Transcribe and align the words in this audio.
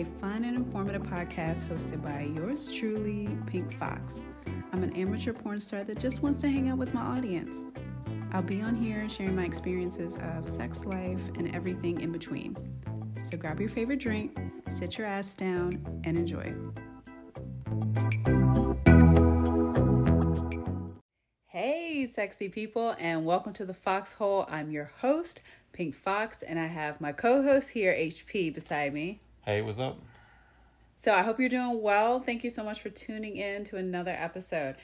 a 0.00 0.04
fun 0.18 0.44
and 0.44 0.56
informative 0.56 1.02
podcast 1.02 1.66
hosted 1.66 2.02
by 2.02 2.22
yours 2.34 2.72
truly, 2.72 3.28
Pink 3.44 3.70
Foxx. 3.76 4.20
I'm 4.72 4.82
an 4.82 4.96
amateur 4.96 5.34
porn 5.34 5.60
star 5.60 5.84
that 5.84 5.98
just 5.98 6.22
wants 6.22 6.40
to 6.40 6.48
hang 6.48 6.70
out 6.70 6.78
with 6.78 6.94
my 6.94 7.02
audience. 7.02 7.64
I'll 8.32 8.40
be 8.40 8.62
on 8.62 8.74
here 8.74 9.06
sharing 9.10 9.36
my 9.36 9.44
experiences 9.44 10.16
of 10.22 10.48
sex 10.48 10.86
life 10.86 11.28
and 11.36 11.54
everything 11.54 12.00
in 12.00 12.12
between. 12.12 12.56
So 13.24 13.36
grab 13.36 13.60
your 13.60 13.68
favorite 13.68 13.98
drink, 13.98 14.38
sit 14.70 14.96
your 14.96 15.06
ass 15.06 15.34
down, 15.34 15.84
and 16.04 16.16
enjoy. 16.16 16.54
Hey, 21.48 22.06
sexy 22.06 22.48
people, 22.48 22.96
and 22.98 23.26
welcome 23.26 23.52
to 23.52 23.66
the 23.66 23.74
Foxhole. 23.74 24.46
I'm 24.48 24.70
your 24.70 24.92
host, 25.02 25.42
Pink 25.74 25.94
Foxx, 25.94 26.40
and 26.40 26.58
I 26.58 26.68
have 26.68 27.02
my 27.02 27.12
co 27.12 27.42
host 27.42 27.72
here, 27.72 27.92
HP, 27.92 28.54
beside 28.54 28.94
me. 28.94 29.20
Hey, 29.50 29.62
what's 29.62 29.80
up? 29.80 29.98
So 30.94 31.12
I 31.12 31.22
hope 31.22 31.40
you're 31.40 31.48
doing 31.48 31.82
well. 31.82 32.20
Thank 32.20 32.44
you 32.44 32.50
so 32.50 32.62
much 32.62 32.80
for 32.80 32.88
tuning 32.88 33.36
in 33.36 33.64
to 33.64 33.78
another 33.78 34.12
episode. 34.16 34.76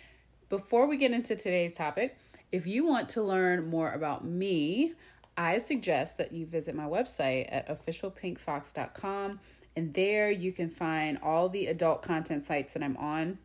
Before 0.49 0.89
we 0.89 0.97
get 0.97 1.13
into 1.13 1.37
today's 1.37 1.75
topic, 1.75 2.19
if 2.51 2.67
you 2.67 2.85
want 2.85 3.09
to 3.11 3.23
learn 3.23 3.69
more 3.69 3.93
about 3.93 4.25
me, 4.25 4.95
I 5.37 5.59
suggest 5.59 6.19
that 6.19 6.33
you 6.33 6.47
visit 6.47 6.75
my 6.75 6.83
website 6.83 7.47
at 7.49 7.69
officialpinkfoxx.com 7.69 9.39
and 9.77 9.95
there 9.95 10.33
you 10.33 10.51
can 10.51 10.69
find 10.69 11.19
all 11.23 11.49
the 11.49 11.69
adult 11.69 12.03
content 12.03 12.43
sites 12.43 12.75
that 12.75 12.83
I'm 12.83 12.97
on. 12.97 13.39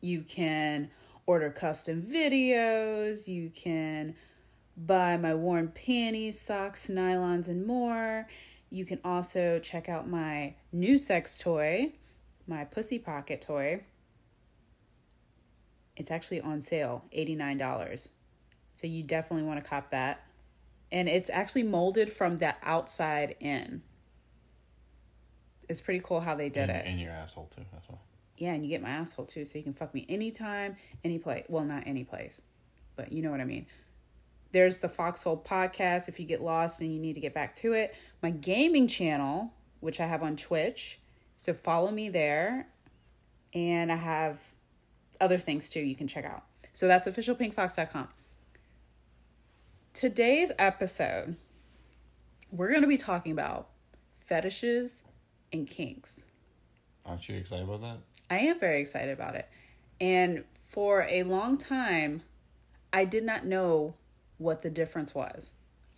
You 0.00 0.22
can 0.22 0.90
order 1.26 1.50
custom 1.50 2.02
videos, 2.02 3.26
you 3.26 3.50
can 3.50 4.14
buy 4.76 5.16
my 5.16 5.34
worn 5.34 5.72
panties, 5.74 6.40
socks, 6.40 6.86
nylons, 6.86 7.48
and 7.48 7.66
more. 7.66 8.28
You 8.74 8.84
can 8.84 8.98
also 9.04 9.60
check 9.60 9.88
out 9.88 10.08
my 10.08 10.54
new 10.72 10.98
sex 10.98 11.38
toy, 11.38 11.92
my 12.48 12.64
Pussy 12.64 12.98
Pocket 12.98 13.40
toy. 13.40 13.84
It's 15.96 16.10
actually 16.10 16.40
on 16.40 16.60
sale, 16.60 17.04
$89. 17.16 18.08
So 18.74 18.88
you 18.88 19.04
definitely 19.04 19.46
want 19.46 19.62
to 19.62 19.70
cop 19.70 19.92
that. 19.92 20.26
And 20.90 21.08
it's 21.08 21.30
actually 21.30 21.62
molded 21.62 22.10
from 22.10 22.38
the 22.38 22.56
outside 22.64 23.36
in. 23.38 23.80
It's 25.68 25.80
pretty 25.80 26.00
cool 26.02 26.18
how 26.18 26.34
they 26.34 26.48
did 26.48 26.68
in, 26.68 26.74
it. 26.74 26.86
In 26.86 26.98
your 26.98 27.12
asshole 27.12 27.48
too. 27.54 27.62
That's 27.72 27.88
why. 27.88 27.98
Yeah, 28.38 28.54
and 28.54 28.64
you 28.64 28.70
get 28.70 28.82
my 28.82 28.90
asshole 28.90 29.26
too, 29.26 29.46
so 29.46 29.56
you 29.56 29.62
can 29.62 29.74
fuck 29.74 29.94
me 29.94 30.04
anytime, 30.08 30.74
any 31.04 31.20
place. 31.20 31.44
Well, 31.48 31.62
not 31.62 31.84
any 31.86 32.02
place, 32.02 32.42
but 32.96 33.12
you 33.12 33.22
know 33.22 33.30
what 33.30 33.40
I 33.40 33.44
mean. 33.44 33.66
There's 34.54 34.78
the 34.78 34.88
Foxhole 34.88 35.42
podcast 35.44 36.08
if 36.08 36.20
you 36.20 36.26
get 36.26 36.40
lost 36.40 36.80
and 36.80 36.94
you 36.94 37.00
need 37.00 37.14
to 37.14 37.20
get 37.20 37.34
back 37.34 37.56
to 37.56 37.72
it. 37.72 37.92
My 38.22 38.30
gaming 38.30 38.86
channel, 38.86 39.52
which 39.80 39.98
I 39.98 40.06
have 40.06 40.22
on 40.22 40.36
Twitch. 40.36 41.00
So 41.38 41.52
follow 41.52 41.90
me 41.90 42.08
there. 42.08 42.68
And 43.52 43.90
I 43.90 43.96
have 43.96 44.38
other 45.20 45.38
things 45.38 45.68
too 45.68 45.80
you 45.80 45.96
can 45.96 46.06
check 46.06 46.24
out. 46.24 46.44
So 46.72 46.86
that's 46.86 47.08
officialpinkfoxx.com. 47.08 48.06
Today's 49.92 50.52
episode, 50.56 51.34
we're 52.52 52.70
going 52.70 52.82
to 52.82 52.86
be 52.86 52.96
talking 52.96 53.32
about 53.32 53.70
fetishes 54.20 55.02
and 55.52 55.66
kinks. 55.66 56.26
Aren't 57.04 57.28
you 57.28 57.34
excited 57.34 57.64
about 57.64 57.80
that? 57.80 57.98
I 58.30 58.38
am 58.38 58.60
very 58.60 58.80
excited 58.80 59.10
about 59.10 59.34
it. 59.34 59.48
And 60.00 60.44
for 60.62 61.08
a 61.10 61.24
long 61.24 61.58
time, 61.58 62.22
I 62.92 63.04
did 63.04 63.24
not 63.24 63.44
know 63.44 63.96
what 64.38 64.62
the 64.62 64.70
difference 64.70 65.14
was. 65.14 65.52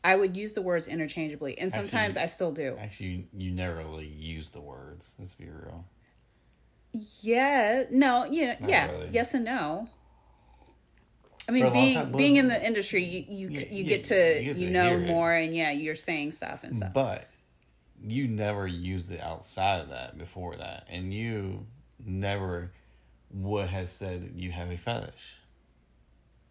I 0.04 0.14
would 0.14 0.36
use 0.36 0.52
the 0.52 0.62
words 0.62 0.86
interchangeably, 0.86 1.58
and 1.58 1.72
sometimes 1.72 2.16
Actually, 2.16 2.22
I 2.22 2.26
still 2.26 2.52
do. 2.52 2.76
Actually, 2.80 3.06
you, 3.06 3.24
you 3.36 3.50
never 3.50 3.76
really 3.76 4.06
use 4.06 4.50
the 4.50 4.60
words. 4.60 5.14
Let's 5.18 5.34
be 5.34 5.46
real. 5.46 5.84
Yeah, 7.20 7.84
no, 7.90 8.24
yeah, 8.26 8.56
Not 8.60 8.68
yeah, 8.70 8.90
really. 8.90 9.08
yes 9.12 9.34
and 9.34 9.44
no. 9.44 9.88
I 11.48 11.52
mean, 11.52 11.72
being 11.72 11.94
time, 11.94 12.12
being 12.12 12.36
in 12.36 12.48
the 12.48 12.64
industry, 12.64 13.04
you 13.04 13.24
you 13.28 13.48
Yeah, 13.48 13.60
you 13.60 13.84
yeah, 13.84 13.88
get 13.88 14.04
to 14.04 14.38
you 14.38 14.44
get 14.54 14.56
you 14.58 14.66
to 14.66 14.72
know 14.72 14.98
more, 14.98 15.32
and 15.32 15.54
yeah, 15.54 15.70
you're 15.70 15.94
saying 15.94 16.32
stuff 16.32 16.64
and 16.64 16.76
stuff. 16.76 16.92
But 16.92 17.28
you 18.02 18.28
never 18.28 18.66
used 18.66 19.10
it 19.10 19.20
outside 19.20 19.80
of 19.80 19.88
that 19.90 20.18
before 20.18 20.56
that, 20.56 20.86
and 20.90 21.12
you 21.12 21.66
never 22.04 22.72
would 23.30 23.68
have 23.68 23.90
said 23.90 24.32
you 24.34 24.50
have 24.52 24.70
a 24.70 24.76
fetish. 24.76 25.34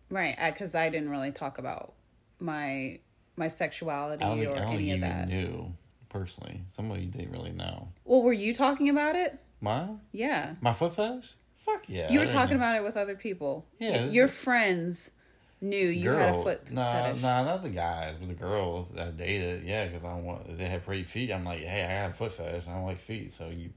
Right, 0.09 0.35
because 0.53 0.75
I, 0.75 0.89
didn't 0.89 1.09
really 1.09 1.31
talk 1.31 1.57
about 1.57 1.93
my 2.39 2.99
my 3.37 3.47
sexuality 3.47 4.23
I 4.23 4.35
think, 4.35 4.47
or 4.47 4.55
I 4.55 4.71
any 4.73 4.83
you 4.89 4.95
of 4.95 5.01
that. 5.01 5.27
knew 5.27 5.73
personally. 6.09 6.61
Some 6.67 6.89
of 6.91 6.99
you 6.99 7.07
didn't 7.07 7.31
really 7.31 7.51
know. 7.51 7.89
Well, 8.05 8.21
were 8.21 8.31
you 8.33 8.53
talking 8.53 8.87
about 8.89 9.15
it? 9.15 9.37
Mine, 9.59 9.99
Yeah. 10.13 10.55
my 10.61 10.71
foot 10.73 10.95
fetish. 10.95 11.33
Fuck 11.65 11.83
yeah. 11.87 12.11
You 12.11 12.19
were 12.19 12.25
talking 12.27 12.49
didn't- 12.49 12.61
about 12.61 12.75
it 12.75 12.83
with 12.83 12.95
other 12.95 13.15
people. 13.15 13.65
Yeah, 13.79 14.05
Your 14.05 14.27
friends 14.27 15.11
knew 15.59 15.87
you 15.87 16.11
had 16.11 16.35
a 16.35 16.43
foot 16.43 16.71
nah, 16.71 16.93
fetish. 16.93 17.21
Nah, 17.23 17.43
not 17.43 17.63
the 17.63 17.69
guys, 17.69 18.17
but 18.17 18.27
the 18.27 18.35
girls 18.35 18.91
that 18.91 19.07
I 19.07 19.11
dated. 19.11 19.63
Yeah, 19.65 19.87
because 19.87 20.05
I 20.05 20.13
want 20.13 20.57
they 20.57 20.69
had 20.69 20.85
pretty 20.85 21.03
feet. 21.03 21.31
I'm 21.31 21.43
like, 21.43 21.61
hey, 21.61 21.81
I 21.83 21.87
have 21.87 22.11
a 22.11 22.13
foot 22.13 22.33
fetish. 22.33 22.67
I 22.67 22.73
don't 22.73 22.85
like 22.85 23.01
feet, 23.01 23.33
so 23.33 23.49
you 23.49 23.71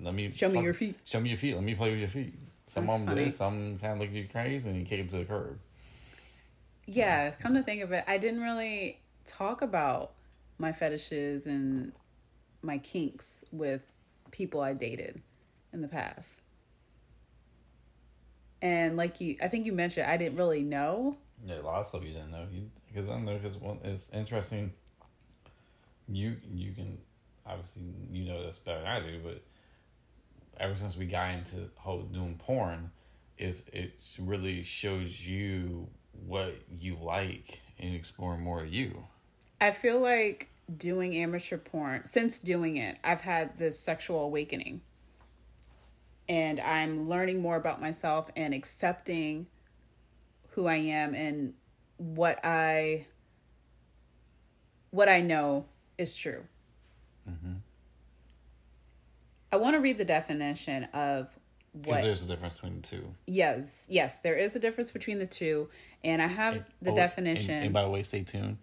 let 0.00 0.14
me 0.14 0.32
Show 0.34 0.48
me 0.48 0.62
your 0.62 0.74
feet. 0.74 0.96
Show 1.04 1.20
me 1.20 1.30
your 1.30 1.38
feet. 1.38 1.54
Let 1.54 1.64
me 1.64 1.74
play 1.74 1.90
with 1.90 2.00
your 2.00 2.08
feet. 2.08 2.34
Some 2.66 2.86
That's 2.86 2.94
of 2.94 3.06
them 3.06 3.14
funny. 3.14 3.24
did. 3.26 3.34
Some 3.34 3.78
kind 3.78 3.94
of 3.94 3.98
looked 4.00 4.12
at 4.12 4.16
you 4.16 4.28
crazy, 4.28 4.68
and 4.68 4.78
you 4.78 4.84
them 4.98 5.08
to 5.08 5.18
the 5.18 5.24
curb. 5.24 5.58
Yeah, 6.86 7.30
come 7.30 7.54
to 7.54 7.62
think 7.62 7.82
of 7.82 7.92
it, 7.92 8.04
I 8.06 8.18
didn't 8.18 8.42
really 8.42 9.00
talk 9.26 9.62
about 9.62 10.12
my 10.58 10.72
fetishes 10.72 11.46
and 11.46 11.92
my 12.62 12.78
kinks 12.78 13.44
with 13.52 13.90
people 14.30 14.60
I 14.60 14.74
dated 14.74 15.20
in 15.72 15.80
the 15.80 15.88
past. 15.88 16.40
And 18.62 18.96
like 18.96 19.20
you, 19.20 19.36
I 19.42 19.48
think 19.48 19.66
you 19.66 19.72
mentioned, 19.72 20.06
I 20.06 20.16
didn't 20.16 20.36
really 20.36 20.62
know. 20.62 21.16
Yeah, 21.46 21.56
lots 21.62 21.92
of 21.92 22.04
you 22.04 22.12
didn't 22.12 22.30
know. 22.30 22.46
Because 22.88 23.08
I 23.08 23.18
know 23.18 23.36
because 23.36 23.56
one 23.56 23.78
it's 23.84 24.10
interesting. 24.10 24.72
You 26.08 26.36
you 26.54 26.72
can 26.72 26.98
obviously 27.46 27.82
you 28.10 28.24
know 28.24 28.44
this 28.44 28.58
better 28.58 28.80
than 28.80 28.88
I 28.88 29.00
do, 29.00 29.20
but 29.22 29.42
ever 30.58 30.76
since 30.76 30.96
we 30.96 31.06
got 31.06 31.30
into 31.34 31.70
whole 31.76 32.02
doing 32.02 32.36
porn, 32.38 32.90
is 33.38 33.62
it 33.72 33.92
really 34.18 34.62
shows 34.62 35.26
you 35.26 35.88
what 36.26 36.54
you 36.70 36.96
like 37.00 37.60
and 37.78 37.94
explore 37.94 38.36
more 38.36 38.62
of 38.62 38.72
you. 38.72 39.04
I 39.60 39.70
feel 39.70 40.00
like 40.00 40.48
doing 40.76 41.16
amateur 41.16 41.58
porn, 41.58 42.04
since 42.04 42.38
doing 42.38 42.76
it, 42.76 42.96
I've 43.04 43.20
had 43.20 43.58
this 43.58 43.78
sexual 43.78 44.20
awakening. 44.20 44.80
And 46.28 46.58
I'm 46.60 47.08
learning 47.08 47.42
more 47.42 47.56
about 47.56 47.80
myself 47.80 48.30
and 48.34 48.54
accepting 48.54 49.46
who 50.50 50.66
I 50.66 50.76
am 50.76 51.14
and 51.14 51.52
what 51.98 52.40
I 52.44 53.06
what 54.90 55.08
I 55.08 55.20
know 55.20 55.66
is 55.98 56.16
true. 56.16 56.44
Mm-hmm. 57.28 57.54
I 59.54 59.56
want 59.56 59.74
to 59.74 59.80
read 59.80 59.98
the 59.98 60.04
definition 60.04 60.84
of 60.92 61.28
Because 61.72 61.88
what 61.88 62.02
there's 62.02 62.22
a 62.22 62.26
difference 62.26 62.54
between 62.56 62.80
the 62.80 62.86
two. 62.88 63.14
yes, 63.26 63.86
yes, 63.88 64.18
there 64.18 64.34
is 64.34 64.56
a 64.56 64.58
difference 64.58 64.90
between 64.90 65.18
the 65.20 65.26
two 65.28 65.68
and 66.02 66.20
I 66.20 66.26
have 66.26 66.64
the 66.82 66.90
Oh, 66.90 66.96
definition. 66.96 67.54
And, 67.54 67.64
and 67.66 67.72
by 67.72 67.82
the 67.82 67.88
way, 67.90 68.02
stay 68.02 68.22
tuned. 68.24 68.58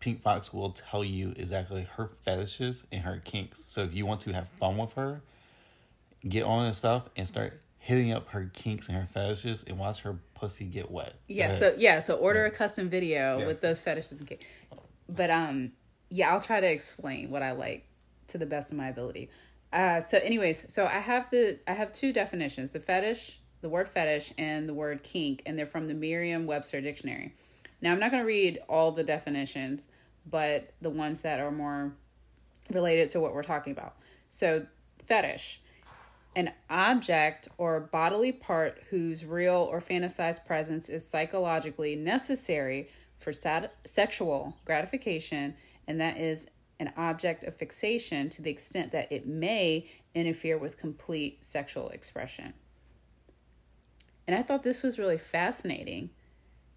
Pink 0.00 0.20
Foxx 0.20 0.52
will 0.52 0.70
tell 0.70 1.02
you 1.02 1.32
exactly 1.38 1.88
her 1.96 2.10
fetishes 2.22 2.84
and 2.92 3.02
her 3.02 3.22
kinks. 3.24 3.64
So 3.64 3.82
if 3.84 3.94
you 3.94 4.04
want 4.04 4.20
to 4.22 4.34
have 4.34 4.48
fun 4.60 4.76
with 4.76 4.92
her, 4.92 5.22
get 6.28 6.42
on 6.42 6.66
and 6.66 6.76
stuff 6.76 7.04
and 7.16 7.26
start 7.26 7.60
hitting 7.78 8.12
up 8.12 8.28
her 8.28 8.50
kinks 8.52 8.88
and 8.88 8.98
her 8.98 9.06
fetishes 9.06 9.64
and 9.66 9.78
watch 9.78 10.00
her 10.02 10.18
pussy 10.34 10.64
get 10.66 10.90
wet. 10.90 11.14
Yeah, 11.28 11.58
so 11.58 11.74
yeah, 11.78 12.00
so 12.00 12.16
order 12.16 12.44
a 12.44 12.50
custom 12.50 12.90
video 12.90 13.38
Yes. 13.38 13.46
with 13.46 13.60
those 13.62 13.80
fetishes 13.80 14.12
and 14.18 14.26
kinks. 14.26 14.44
But 15.08 15.30
um 15.30 15.72
yeah, 16.10 16.30
I'll 16.34 16.42
try 16.42 16.60
to 16.60 16.66
explain 16.70 17.30
what 17.30 17.42
I 17.42 17.52
like 17.52 17.86
to 18.28 18.38
the 18.38 18.46
best 18.46 18.70
of 18.72 18.76
my 18.76 18.88
ability. 18.88 19.30
Uh 19.74 20.00
so 20.00 20.18
anyways, 20.18 20.72
so 20.72 20.86
I 20.86 21.00
have 21.00 21.28
the 21.30 21.58
I 21.66 21.74
have 21.74 21.92
two 21.92 22.12
definitions, 22.12 22.70
the 22.70 22.80
fetish, 22.80 23.40
the 23.60 23.68
word 23.68 23.88
fetish 23.88 24.32
and 24.38 24.68
the 24.68 24.74
word 24.74 25.02
kink 25.02 25.42
and 25.44 25.58
they're 25.58 25.66
from 25.66 25.88
the 25.88 25.94
Merriam-Webster 25.94 26.80
dictionary. 26.80 27.34
Now, 27.82 27.92
I'm 27.92 27.98
not 27.98 28.10
going 28.10 28.22
to 28.22 28.26
read 28.26 28.60
all 28.68 28.92
the 28.92 29.02
definitions, 29.02 29.88
but 30.24 30.72
the 30.80 30.90
ones 30.90 31.20
that 31.22 31.40
are 31.40 31.50
more 31.50 31.92
related 32.70 33.10
to 33.10 33.20
what 33.20 33.34
we're 33.34 33.42
talking 33.42 33.72
about. 33.72 33.96
So, 34.30 34.66
fetish 35.06 35.60
an 36.36 36.52
object 36.68 37.48
or 37.58 37.80
bodily 37.80 38.32
part 38.32 38.82
whose 38.90 39.24
real 39.24 39.68
or 39.70 39.80
fantasized 39.80 40.44
presence 40.44 40.88
is 40.88 41.06
psychologically 41.06 41.94
necessary 41.94 42.88
for 43.18 43.32
sat- 43.32 43.74
sexual 43.84 44.56
gratification, 44.64 45.54
and 45.86 46.00
that 46.00 46.16
is 46.16 46.46
an 46.86 46.92
object 46.96 47.44
of 47.44 47.54
fixation 47.54 48.28
to 48.28 48.42
the 48.42 48.50
extent 48.50 48.92
that 48.92 49.10
it 49.10 49.26
may 49.26 49.86
interfere 50.14 50.58
with 50.58 50.76
complete 50.76 51.44
sexual 51.44 51.88
expression. 51.90 52.52
And 54.26 54.36
I 54.36 54.42
thought 54.42 54.62
this 54.62 54.82
was 54.82 54.98
really 54.98 55.18
fascinating. 55.18 56.10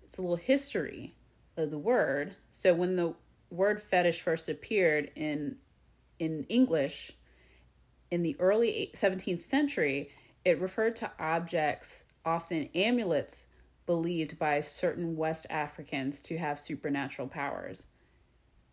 It's 0.04 0.18
a 0.18 0.22
little 0.22 0.38
history 0.38 1.16
of 1.56 1.72
the 1.72 1.78
word. 1.78 2.36
So 2.52 2.74
when 2.74 2.96
the 2.96 3.16
word 3.50 3.82
fetish 3.82 4.22
first 4.22 4.50
appeared 4.50 5.12
in 5.16 5.58
in 6.20 6.46
English, 6.50 7.12
in 8.10 8.24
the 8.24 8.36
early 8.40 8.90
17th 8.96 9.42
century, 9.42 10.10
it 10.44 10.60
referred 10.60 10.96
to 10.96 11.12
objects, 11.20 12.04
often 12.26 12.70
amulets, 12.74 13.46
believed 13.86 14.40
by 14.40 14.60
certain 14.60 15.16
West 15.16 15.46
Africans 15.52 16.20
to 16.22 16.38
have 16.38 16.60
supernatural 16.60 17.28
powers. 17.28 17.86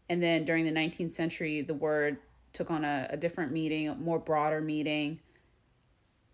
And 0.09 0.23
then 0.23 0.45
during 0.45 0.65
the 0.65 0.73
19th 0.73 1.13
century, 1.13 1.63
the 1.63 1.75
word 1.75 2.19
took 2.53 2.71
on 2.71 2.85
a, 2.85 3.09
a 3.11 3.17
different 3.17 3.53
meaning, 3.53 3.89
a 3.89 3.95
more 3.95 4.19
broader 4.19 4.61
meaning, 4.61 5.21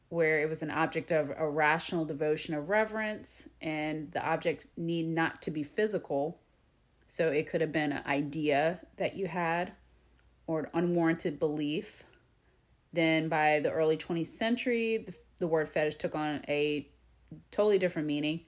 where 0.08 0.40
it 0.40 0.48
was 0.48 0.62
an 0.62 0.70
object 0.70 1.12
of 1.12 1.32
a 1.36 1.48
rational 1.48 2.04
devotion 2.04 2.54
of 2.54 2.68
reverence, 2.68 3.48
and 3.60 4.10
the 4.12 4.24
object 4.24 4.66
need 4.76 5.06
not 5.06 5.40
to 5.42 5.50
be 5.50 5.62
physical. 5.62 6.40
So 7.06 7.28
it 7.28 7.48
could 7.48 7.60
have 7.60 7.72
been 7.72 7.92
an 7.92 8.02
idea 8.06 8.80
that 8.96 9.14
you 9.14 9.26
had 9.26 9.72
or 10.46 10.60
an 10.60 10.66
unwarranted 10.74 11.38
belief. 11.38 12.04
Then 12.92 13.28
by 13.28 13.60
the 13.60 13.70
early 13.70 13.96
20th 13.96 14.26
century, 14.26 14.98
the, 14.98 15.14
the 15.38 15.46
word 15.46 15.68
fetish 15.68 15.94
took 15.94 16.16
on 16.16 16.42
a 16.48 16.88
totally 17.52 17.78
different 17.78 18.08
meaning. 18.08 18.40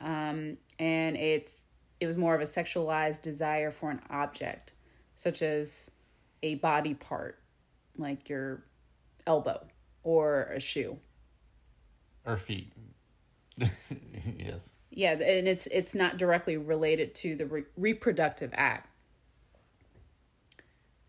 Um, 0.00 0.58
and 0.78 1.16
it's 1.16 1.64
it 2.00 2.06
was 2.06 2.16
more 2.16 2.34
of 2.34 2.40
a 2.40 2.44
sexualized 2.44 3.22
desire 3.22 3.70
for 3.70 3.90
an 3.90 4.00
object, 4.10 4.72
such 5.14 5.42
as 5.42 5.90
a 6.42 6.56
body 6.56 6.94
part, 6.94 7.38
like 7.96 8.28
your 8.28 8.64
elbow 9.26 9.66
or 10.02 10.44
a 10.44 10.60
shoe. 10.60 10.98
Or 12.24 12.36
feet. 12.36 12.72
yes. 14.36 14.76
Yeah, 14.90 15.12
and 15.12 15.48
it's 15.48 15.66
it's 15.68 15.94
not 15.94 16.16
directly 16.16 16.56
related 16.56 17.14
to 17.16 17.36
the 17.36 17.46
re- 17.46 17.64
reproductive 17.76 18.50
act. 18.54 18.88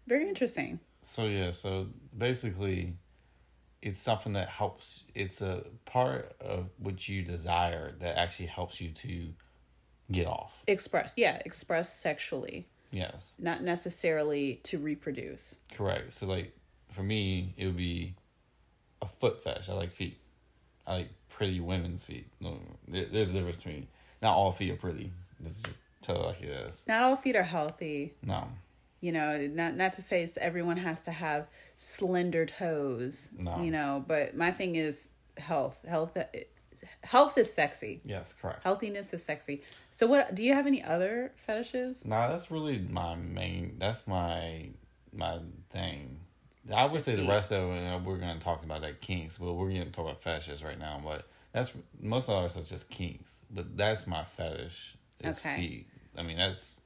Very 0.08 0.28
interesting. 0.28 0.80
So 1.02 1.26
yeah, 1.26 1.52
so 1.52 1.88
basically 2.18 2.96
it's 3.82 4.02
something 4.02 4.34
that 4.34 4.50
helps 4.50 5.06
it's 5.16 5.42
a 5.42 5.64
part 5.86 6.36
of 6.42 6.70
what 6.78 7.08
you 7.08 7.22
desire 7.22 7.94
that 8.00 8.18
actually 8.18 8.48
helps 8.48 8.82
you 8.82 8.92
to 8.92 9.30
get 10.12 10.28
off. 10.28 10.64
Express, 10.68 11.14
yeah, 11.18 11.42
express 11.46 11.94
sexually, 11.94 12.68
Yes. 12.92 13.34
not 13.38 13.62
necessarily 13.62 14.56
to 14.64 14.78
reproduce. 14.80 15.58
Correct. 15.74 16.14
So 16.14 16.26
like 16.26 16.54
for 16.92 17.04
me 17.04 17.54
it 17.58 17.66
would 17.66 17.78
be 17.78 18.16
a 19.02 19.06
foot 19.08 19.44
fetish. 19.44 19.70
I 19.70 19.74
like 19.74 19.92
feet. 19.92 20.18
I 20.88 20.94
like 20.98 21.10
pretty 21.30 21.60
women's 21.60 22.04
feet. 22.04 22.28
No, 22.40 22.60
there- 22.88 23.06
there's 23.06 23.30
a 23.30 23.34
difference 23.34 23.58
between 23.58 23.88
not 24.22 24.36
all 24.36 24.52
feet 24.52 24.72
are 24.72 24.76
pretty. 24.76 25.12
This 25.40 25.54
is 25.54 25.64
tell 26.02 26.24
it 26.24 26.26
like 26.26 26.42
it 26.42 26.50
is. 26.50 26.84
Not 26.88 27.04
all 27.04 27.16
feet 27.16 27.36
are 27.36 27.44
healthy. 27.44 28.14
No. 28.24 28.48
You 29.02 29.14
know, 29.14 29.38
not 29.48 29.76
not 29.76 29.94
to 29.94 30.02
say 30.02 30.24
it's, 30.24 30.36
everyone 30.38 30.76
has 30.78 31.02
to 31.04 31.12
have 31.12 31.48
slender 31.76 32.46
toes. 32.46 33.30
No. 33.38 33.62
You 33.62 33.72
know, 33.72 34.04
but 34.06 34.36
my 34.36 34.52
thing 34.52 34.76
is 34.76 35.08
health. 35.38 35.86
Health. 35.88 36.18
Health 37.02 37.38
is 37.38 37.52
sexy. 37.52 38.02
Yes, 38.04 38.34
correct. 38.40 38.64
Healthiness 38.64 39.14
is 39.14 39.24
sexy. 39.24 39.62
So, 39.92 40.08
what 40.08 40.36
do 40.36 40.44
you 40.44 40.54
have 40.54 40.68
any 40.68 40.84
other 40.84 41.32
fetishes? 41.46 42.06
Nah, 42.06 42.30
that's 42.30 42.52
really 42.52 42.80
my 42.80 43.16
main. 43.16 43.76
That's 43.80 44.08
my 44.08 44.70
my 45.14 45.40
thing. 45.70 46.20
I 46.72 46.86
would 46.86 47.02
say 47.02 47.16
the 47.16 47.28
rest 47.28 47.52
of 47.52 47.72
it. 47.72 48.02
We're 48.04 48.18
gonna 48.18 48.40
talk 48.40 48.64
about 48.64 48.82
that 48.82 49.02
kinks, 49.02 49.38
but 49.38 49.54
we're 49.54 49.70
gonna 49.70 49.86
talk 49.86 50.06
about 50.06 50.22
fetishes 50.22 50.64
right 50.64 50.78
now. 50.78 51.02
But 51.04 51.26
that's 51.52 51.72
most 52.00 52.30
of 52.30 52.36
ours 52.36 52.58
are 52.58 52.62
just 52.62 52.90
kinks. 52.90 53.44
But 53.50 53.76
that's 53.76 54.06
my 54.08 54.24
fetish. 54.24 54.96
Is 55.22 55.40
Okay. 55.40 55.56
feet. 55.56 55.88
I 56.18 56.24
mean, 56.24 56.38
that's 56.38 56.80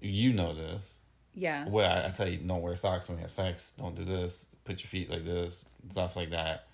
you 0.00 0.32
know 0.32 0.54
this. 0.54 0.94
Yeah. 1.34 1.68
Well, 1.68 1.90
I, 1.90 2.06
I 2.06 2.10
tell 2.10 2.28
you, 2.28 2.38
don't 2.38 2.62
wear 2.62 2.76
socks 2.76 3.08
when 3.08 3.18
you 3.18 3.22
have 3.22 3.30
sex. 3.30 3.72
Don't 3.78 3.94
do 3.94 4.04
this. 4.04 4.48
Put 4.64 4.82
your 4.82 4.88
feet 4.88 5.10
like 5.10 5.24
this. 5.24 5.64
Stuff 5.90 6.16
like 6.16 6.30
that. 6.30 6.66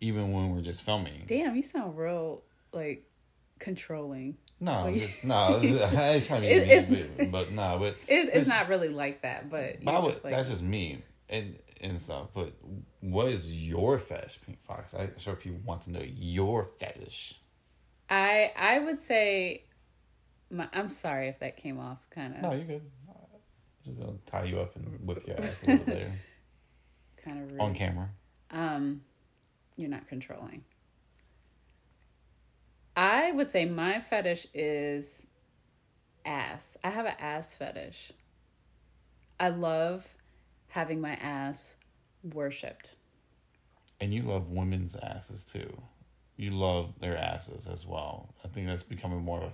Even 0.00 0.32
when 0.32 0.54
we're 0.54 0.62
just 0.62 0.82
filming. 0.82 1.22
Damn, 1.26 1.56
you 1.56 1.62
sound 1.62 1.96
real 1.96 2.42
like 2.72 3.04
controlling. 3.58 4.36
No, 4.60 4.86
it's, 4.86 5.24
no. 5.24 5.60
It's 5.62 6.26
trying 6.26 6.42
to 6.42 6.48
It- 6.48 6.88
be 6.88 6.96
it's- 7.00 7.28
but, 7.30 7.52
no, 7.52 7.78
but 7.78 7.96
It's, 8.08 8.28
it's 8.28 8.28
It's- 8.28 8.46
not 8.46 8.68
really 8.68 8.88
like 8.88 9.22
that, 9.22 9.48
but 9.50 9.82
But 9.84 10.02
would, 10.02 10.10
just 10.12 10.24
like, 10.24 10.34
that's 10.34 10.48
just 10.48 10.62
me 10.62 11.02
and 11.28 11.56
and 11.80 12.00
stuff. 12.00 12.28
But 12.34 12.52
what 13.00 13.28
is 13.28 13.54
your 13.54 13.98
fetish, 13.98 14.38
Pink 14.46 14.58
Foxx? 14.66 14.94
I'm 14.94 15.18
sure 15.18 15.34
people 15.36 15.60
want 15.64 15.82
to 15.82 15.90
know 15.92 16.02
your 16.04 16.68
fetish. 16.78 17.34
I 18.08 18.52
I 18.56 18.78
would 18.78 19.00
say, 19.00 19.64
my, 20.50 20.68
I'm 20.72 20.88
sorry 20.88 21.28
if 21.28 21.38
that 21.40 21.56
came 21.56 21.78
off 21.78 21.98
kind 22.10 22.34
of 22.36 22.42
No, 22.42 22.52
you're 22.52 22.64
good. 22.64 22.82
Just 23.84 24.00
gonna 24.00 24.12
tie 24.26 24.44
you 24.44 24.58
up 24.60 24.74
and 24.76 25.06
whip 25.06 25.22
your 25.26 25.38
ass 25.40 25.62
a 25.64 25.70
little 25.72 25.94
later 25.94 26.12
kind 27.22 27.42
of 27.42 27.52
rude. 27.52 27.60
on 27.60 27.74
camera. 27.74 28.08
Um, 28.50 29.02
you're 29.76 29.90
not 29.90 30.08
controlling. 30.08 30.64
I 32.96 33.30
would 33.32 33.48
say 33.48 33.66
my 33.66 34.00
fetish 34.00 34.46
is 34.54 35.26
ass. 36.24 36.76
I 36.82 36.88
have 36.88 37.06
an 37.06 37.14
ass 37.18 37.54
fetish. 37.56 38.12
I 39.38 39.50
love 39.50 40.08
having 40.68 41.00
my 41.00 41.14
ass 41.14 41.76
worshipped. 42.22 42.94
And 44.00 44.12
you 44.12 44.22
love 44.22 44.48
women's 44.48 44.96
asses 44.96 45.44
too. 45.44 45.82
You 46.36 46.50
love 46.50 46.94
their 47.00 47.16
asses 47.16 47.66
as 47.66 47.86
well. 47.86 48.34
I 48.44 48.48
think 48.48 48.66
that's 48.66 48.82
becoming 48.82 49.22
more 49.22 49.42
of 49.42 49.50
a 49.50 49.52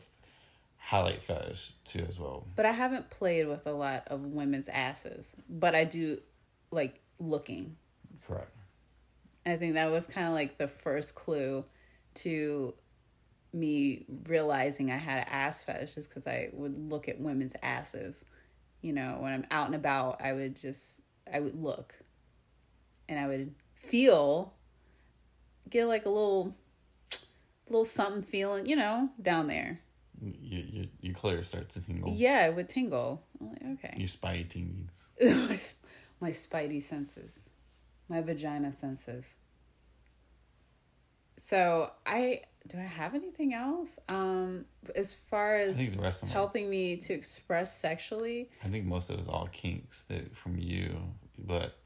highlight 0.79 1.23
fetish 1.23 1.73
too 1.85 2.05
as 2.09 2.19
well. 2.19 2.47
But 2.55 2.67
I 2.67 2.73
haven't 2.73 3.11
played 3.11 3.49
with 3.49 3.67
a 3.67 3.73
lot 3.73 4.05
of 4.09 4.21
women's 4.25 4.69
asses, 4.69 5.35
but 5.49 5.75
I 5.75 5.85
do 5.85 6.19
like 6.71 7.01
looking. 7.19 7.77
Correct. 8.27 8.57
I 9.45 9.57
think 9.57 9.75
that 9.75 9.91
was 9.91 10.07
kind 10.07 10.29
of 10.29 10.35
like 10.35 10.59
the 10.59 10.69
first 10.69 11.15
clue 11.15 11.65
to 12.15 12.75
me 13.53 14.05
realizing 14.27 14.91
I 14.91 14.97
had 14.97 15.19
an 15.19 15.29
ass 15.29 15.65
fetish 15.65 15.97
is 15.97 16.07
because 16.07 16.27
I 16.27 16.51
would 16.53 16.91
look 16.91 17.09
at 17.09 17.21
women's 17.21 17.55
asses. 17.63 18.25
You 18.81 18.93
know, 18.93 19.19
when 19.21 19.33
I'm 19.33 19.47
out 19.51 19.67
and 19.67 19.75
about, 19.75 20.21
I 20.23 20.33
would 20.33 20.57
just, 20.57 21.01
I 21.33 21.41
would 21.41 21.61
look 21.61 21.95
and 23.09 23.19
I 23.19 23.27
would 23.27 23.55
feel, 23.75 24.55
get 25.69 25.87
like 25.87 26.07
a 26.07 26.09
little, 26.09 26.55
little 27.69 27.85
something 27.85 28.23
feeling, 28.23 28.67
you 28.67 28.77
know, 28.77 29.11
down 29.21 29.47
there. 29.47 29.81
You 30.21 30.65
you 30.71 30.89
your 31.01 31.15
clear 31.15 31.43
starts 31.43 31.75
to 31.75 31.81
tingle. 31.81 32.13
Yeah, 32.15 32.47
it 32.47 32.55
would 32.55 32.69
tingle. 32.69 33.23
I'm 33.41 33.49
like, 33.51 33.85
okay. 33.85 33.95
Your 33.97 34.09
spidey 34.09 34.47
tinglies. 34.49 35.49
my, 35.49 35.59
my 36.29 36.31
spidey 36.31 36.81
senses, 36.81 37.51
my 38.13 38.21
vagina 38.21 38.71
senses. 38.71 39.35
So 41.39 41.91
I 42.07 42.43
do 42.69 42.79
I 42.79 42.83
have 42.83 43.17
anything 43.17 43.55
else? 43.55 43.99
Um, 44.09 44.67
as 44.95 45.15
far 45.15 45.57
I 45.57 45.63
as 45.63 45.77
think 45.77 45.97
the 45.97 46.03
rest 46.03 46.23
of 46.23 46.29
helping 46.29 46.71
me 46.71 46.97
to 46.97 47.13
express 47.13 47.77
sexually, 47.77 48.51
I 48.63 48.69
think 48.69 48.85
most 48.85 49.11
of 49.11 49.19
it 49.19 49.23
is 49.23 49.29
all 49.29 49.49
kinks 49.51 50.05
that 50.09 50.37
from 50.37 50.59
you, 50.59 50.97
but 51.39 51.77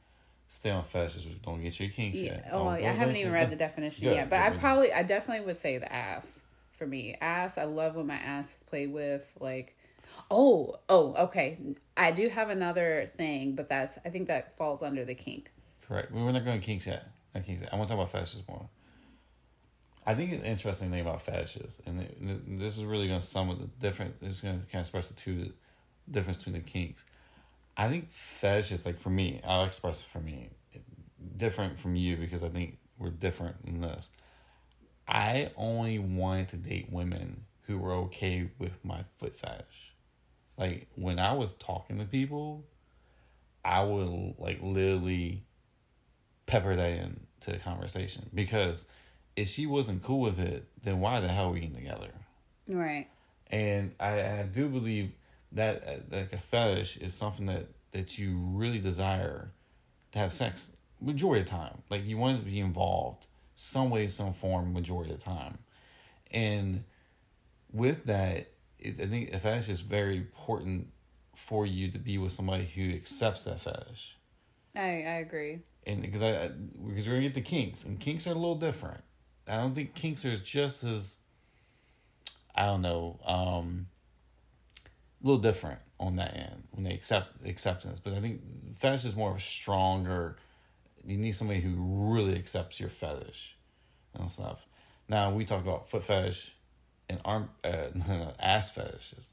stay 0.49 0.71
on 0.71 0.85
fetishes. 0.85 1.38
Don't 1.42 1.62
get 1.62 1.78
your 1.80 1.88
kinks 1.88 2.18
yeah. 2.18 2.33
yet. 2.33 2.49
Oh, 2.52 2.64
Don't- 2.64 2.68
I 2.68 2.80
haven't 2.80 3.16
even 3.16 3.33
read 3.33 3.50
the 3.50 3.56
definition 3.56 4.04
Good, 4.04 4.16
yet, 4.16 4.28
but 4.28 4.40
I 4.40 4.50
probably, 4.50 4.92
I 4.92 5.02
definitely 5.02 5.47
would 5.47 5.56
say 5.56 5.78
the 5.78 5.90
ass 5.90 6.42
for 6.73 6.87
me. 6.87 7.16
Ass, 7.21 7.56
I 7.56 7.64
love 7.64 7.97
when 7.97 8.06
my 8.06 8.16
ass 8.16 8.56
is 8.56 8.62
played 8.64 8.92
with. 8.92 9.33
Like, 9.40 9.75
oh, 10.30 10.76
oh, 10.88 11.14
okay. 11.14 11.59
I 11.97 12.11
do 12.11 12.28
have 12.28 12.50
another 12.50 13.11
thing, 13.16 13.54
but 13.54 13.68
that's 13.68 13.99
I 14.04 14.11
think 14.11 14.28
that 14.28 14.56
falls 14.59 14.83
under 14.83 15.04
the 15.04 15.14
kink. 15.14 15.50
Correct. 15.88 16.12
We 16.12 16.23
were 16.23 16.33
not 16.33 16.45
going 16.45 16.61
kinks 16.61 16.87
yet. 16.87 17.09
Not 17.35 17.45
kinks 17.45 17.62
yet. 17.62 17.73
I 17.73 17.76
want 17.76 17.88
to 17.88 17.95
talk 17.95 18.02
about 18.02 18.12
fetishes 18.12 18.43
more. 18.49 18.69
I 20.07 20.14
think 20.14 20.33
an 20.33 20.43
interesting 20.43 20.90
thing 20.90 21.00
about 21.00 21.21
fetishes, 21.21 21.81
and 21.85 22.07
this 22.61 22.78
is 22.78 22.85
really 22.85 23.09
going 23.09 23.21
to 23.21 23.26
sum 23.26 23.50
up 23.50 23.59
the 23.59 23.66
different. 23.81 24.21
This 24.21 24.37
is 24.37 24.40
going 24.40 24.61
to 24.61 24.66
kind 24.66 24.76
of 24.76 24.81
express 24.83 25.09
the 25.09 25.14
two 25.14 25.52
difference 26.09 26.38
between 26.38 26.55
the 26.55 26.61
kinks. 26.61 27.02
I 27.76 27.88
think 27.88 28.11
fetishes, 28.11 28.87
like 28.87 29.00
for 29.00 29.11
me, 29.11 29.40
I'll 29.45 29.64
express 29.64 30.00
it 30.00 30.07
for 30.07 30.21
me, 30.21 30.50
different 31.37 31.78
from 31.78 31.97
you 31.97 32.16
because 32.16 32.45
I 32.45 32.49
think 32.49 32.78
we're 32.99 33.11
different 33.11 33.57
in 33.64 33.81
this. 33.81 34.09
I 35.09 35.50
only 35.57 35.99
wanted 35.99 36.49
to 36.49 36.57
date 36.57 36.90
women 36.90 37.45
who 37.62 37.78
were 37.78 37.93
okay 37.93 38.49
with 38.59 38.85
my 38.85 39.05
foot 39.19 39.37
fetish. 39.37 39.95
Like 40.57 40.87
when 40.95 41.19
I 41.19 41.33
was 41.33 41.55
talking 41.55 41.99
to 41.99 42.05
people, 42.05 42.64
I 43.64 43.83
would 43.83 44.37
like 44.38 44.61
literally 44.62 45.43
pepper 46.47 46.76
that 46.76 46.91
into 46.91 47.50
the 47.50 47.59
conversation 47.59 48.31
because 48.33 48.87
if 49.35 49.49
she 49.49 49.67
wasn't 49.67 50.03
cool 50.03 50.21
with 50.21 50.38
it, 50.38 50.67
then 50.83 51.00
why 51.00 51.21
the 51.21 51.29
hell 51.29 51.49
are 51.49 51.53
we 51.53 51.61
getting 51.61 51.75
together? 51.75 52.11
Right. 52.67 53.09
And 53.49 53.95
I, 54.00 54.41
I 54.41 54.43
do 54.50 54.69
believe 54.69 55.12
that 55.53 55.87
uh, 55.87 56.17
like 56.17 56.33
a 56.33 56.38
fetish 56.38 56.97
is 56.99 57.15
something 57.15 57.47
that 57.47 57.67
that 57.93 58.19
you 58.19 58.37
really 58.37 58.79
desire 58.79 59.50
to 60.12 60.19
have 60.19 60.33
sex 60.33 60.73
majority 61.00 61.41
of 61.41 61.47
the 61.47 61.50
time. 61.50 61.83
Like 61.91 62.05
you 62.05 62.17
want 62.17 62.38
to 62.38 62.45
be 62.45 62.61
involved 62.61 63.26
some 63.55 63.91
way, 63.91 64.09
some 64.09 64.35
form, 64.35 64.73
majority 64.73 65.12
of 65.12 65.19
the 65.19 65.25
time. 65.25 65.59
And 66.31 66.85
with 67.73 68.05
that, 68.05 68.49
it, 68.79 69.00
I 69.00 69.07
think 69.07 69.33
a 69.33 69.38
fetish 69.38 69.69
is 69.69 69.81
very 69.81 70.17
important 70.17 70.88
for 71.35 71.67
you 71.67 71.91
to 71.91 71.99
be 71.99 72.19
with 72.19 72.33
somebody 72.33 72.65
who 72.65 72.91
accepts 72.91 73.45
that 73.45 73.61
fetish. 73.61 74.17
I 74.75 74.81
I 74.81 75.19
agree. 75.21 75.61
And 75.87 76.02
because 76.02 76.23
I 76.23 76.49
because 76.87 77.07
we're 77.07 77.14
gonna 77.14 77.23
get 77.23 77.35
the 77.35 77.40
kinks, 77.40 77.85
and 77.85 77.99
kinks 77.99 78.26
are 78.26 78.33
a 78.33 78.35
little 78.35 78.57
different. 78.57 79.02
I 79.47 79.57
don't 79.57 79.75
think 79.75 79.95
kinks 79.95 80.25
are 80.25 80.37
just 80.37 80.83
as 80.83 81.19
I 82.55 82.66
don't 82.66 82.83
know, 82.83 83.21
um, 83.25 83.87
a 85.23 85.26
little 85.26 85.40
different 85.40 85.78
on 86.00 86.16
that 86.16 86.35
end 86.35 86.64
when 86.73 86.85
they 86.85 86.93
accept 86.93 87.47
acceptance. 87.47 88.00
But 88.00 88.14
I 88.14 88.21
think 88.21 88.40
fetish 88.78 89.05
is 89.05 89.14
more 89.14 89.31
of 89.31 89.37
a 89.37 89.40
stronger. 89.40 90.37
You 91.07 91.16
need 91.16 91.33
somebody 91.33 91.61
who 91.61 91.75
really 91.76 92.35
accepts 92.35 92.81
your 92.81 92.88
fetish 92.88 93.57
and 94.14 94.28
stuff. 94.28 94.66
Now 95.09 95.33
we 95.33 95.45
talk 95.45 95.62
about 95.62 95.88
foot 95.88 96.02
fetish 96.02 96.52
and 97.09 97.21
arm 97.25 97.50
uh, 97.62 97.88
ass 98.40 98.71
fetishes. 98.71 99.28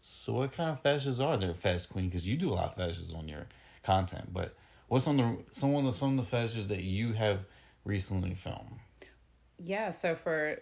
So 0.00 0.34
what 0.34 0.52
kind 0.52 0.70
of 0.70 0.80
fetishes 0.80 1.20
are 1.20 1.36
there, 1.36 1.54
fetish 1.54 1.86
queen? 1.86 2.08
Because 2.08 2.26
you 2.26 2.36
do 2.36 2.52
a 2.52 2.54
lot 2.54 2.70
of 2.70 2.76
fetishes 2.76 3.12
on 3.12 3.28
your 3.28 3.46
content. 3.82 4.32
But 4.32 4.54
what's 4.88 5.06
on 5.06 5.16
the 5.16 5.38
some 5.52 5.74
of 5.74 5.84
the 5.84 5.92
some 5.92 6.18
of 6.18 6.24
the 6.24 6.30
fetishes 6.30 6.68
that 6.68 6.82
you 6.82 7.12
have 7.12 7.40
recently 7.84 8.34
filmed? 8.34 8.78
Yeah, 9.58 9.90
so 9.90 10.14
for 10.14 10.60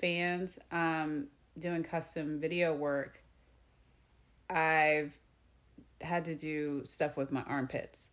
fans 0.00 0.58
um 0.70 1.28
doing 1.58 1.82
custom 1.82 2.40
video 2.40 2.74
work, 2.74 3.22
I've 4.48 5.18
had 6.00 6.24
to 6.26 6.34
do 6.34 6.82
stuff 6.86 7.16
with 7.16 7.32
my 7.32 7.42
armpits. 7.42 8.08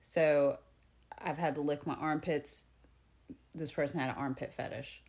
So 0.00 0.58
I've 1.18 1.38
had 1.38 1.56
to 1.56 1.60
lick 1.60 1.86
my 1.86 1.94
armpits. 1.94 2.64
This 3.54 3.72
person 3.72 3.98
had 4.00 4.10
an 4.10 4.16
armpit 4.16 4.52
fetish. 4.54 5.02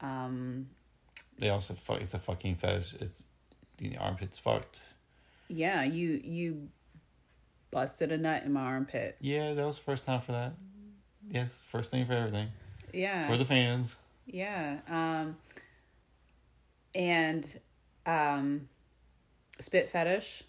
Um 0.00 0.68
They 1.38 1.48
also 1.50 1.74
fuck. 1.74 2.00
It's 2.00 2.14
a 2.14 2.18
fucking 2.18 2.56
fetish. 2.56 2.94
It's 3.00 3.24
the 3.78 3.96
armpits 3.98 4.38
fucked. 4.38 4.80
yeah, 5.48 5.84
you 5.84 6.20
you 6.24 6.68
busted 7.70 8.12
a 8.12 8.18
nut 8.18 8.42
in 8.44 8.52
my 8.52 8.62
armpit. 8.62 9.16
Yeah, 9.20 9.54
that 9.54 9.66
was 9.66 9.78
first 9.78 10.04
time 10.04 10.20
for 10.20 10.32
that. 10.32 10.54
Yes, 11.30 11.64
first 11.68 11.90
thing 11.90 12.06
for 12.06 12.14
everything 12.14 12.48
Yeah. 12.92 13.26
for 13.28 13.36
the 13.36 13.44
fans. 13.44 13.96
Yeah. 14.26 14.78
Um 14.88 15.36
and 16.94 17.60
um 18.06 18.68
spit 19.60 19.88
fetish. 19.90 20.44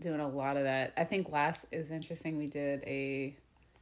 Doing 0.00 0.20
a 0.20 0.28
lot 0.28 0.56
of 0.56 0.64
that. 0.64 0.92
I 0.96 1.04
think 1.04 1.30
last 1.30 1.66
is 1.70 1.90
interesting 1.92 2.36
we 2.36 2.46
did 2.48 2.82
a 2.84 3.36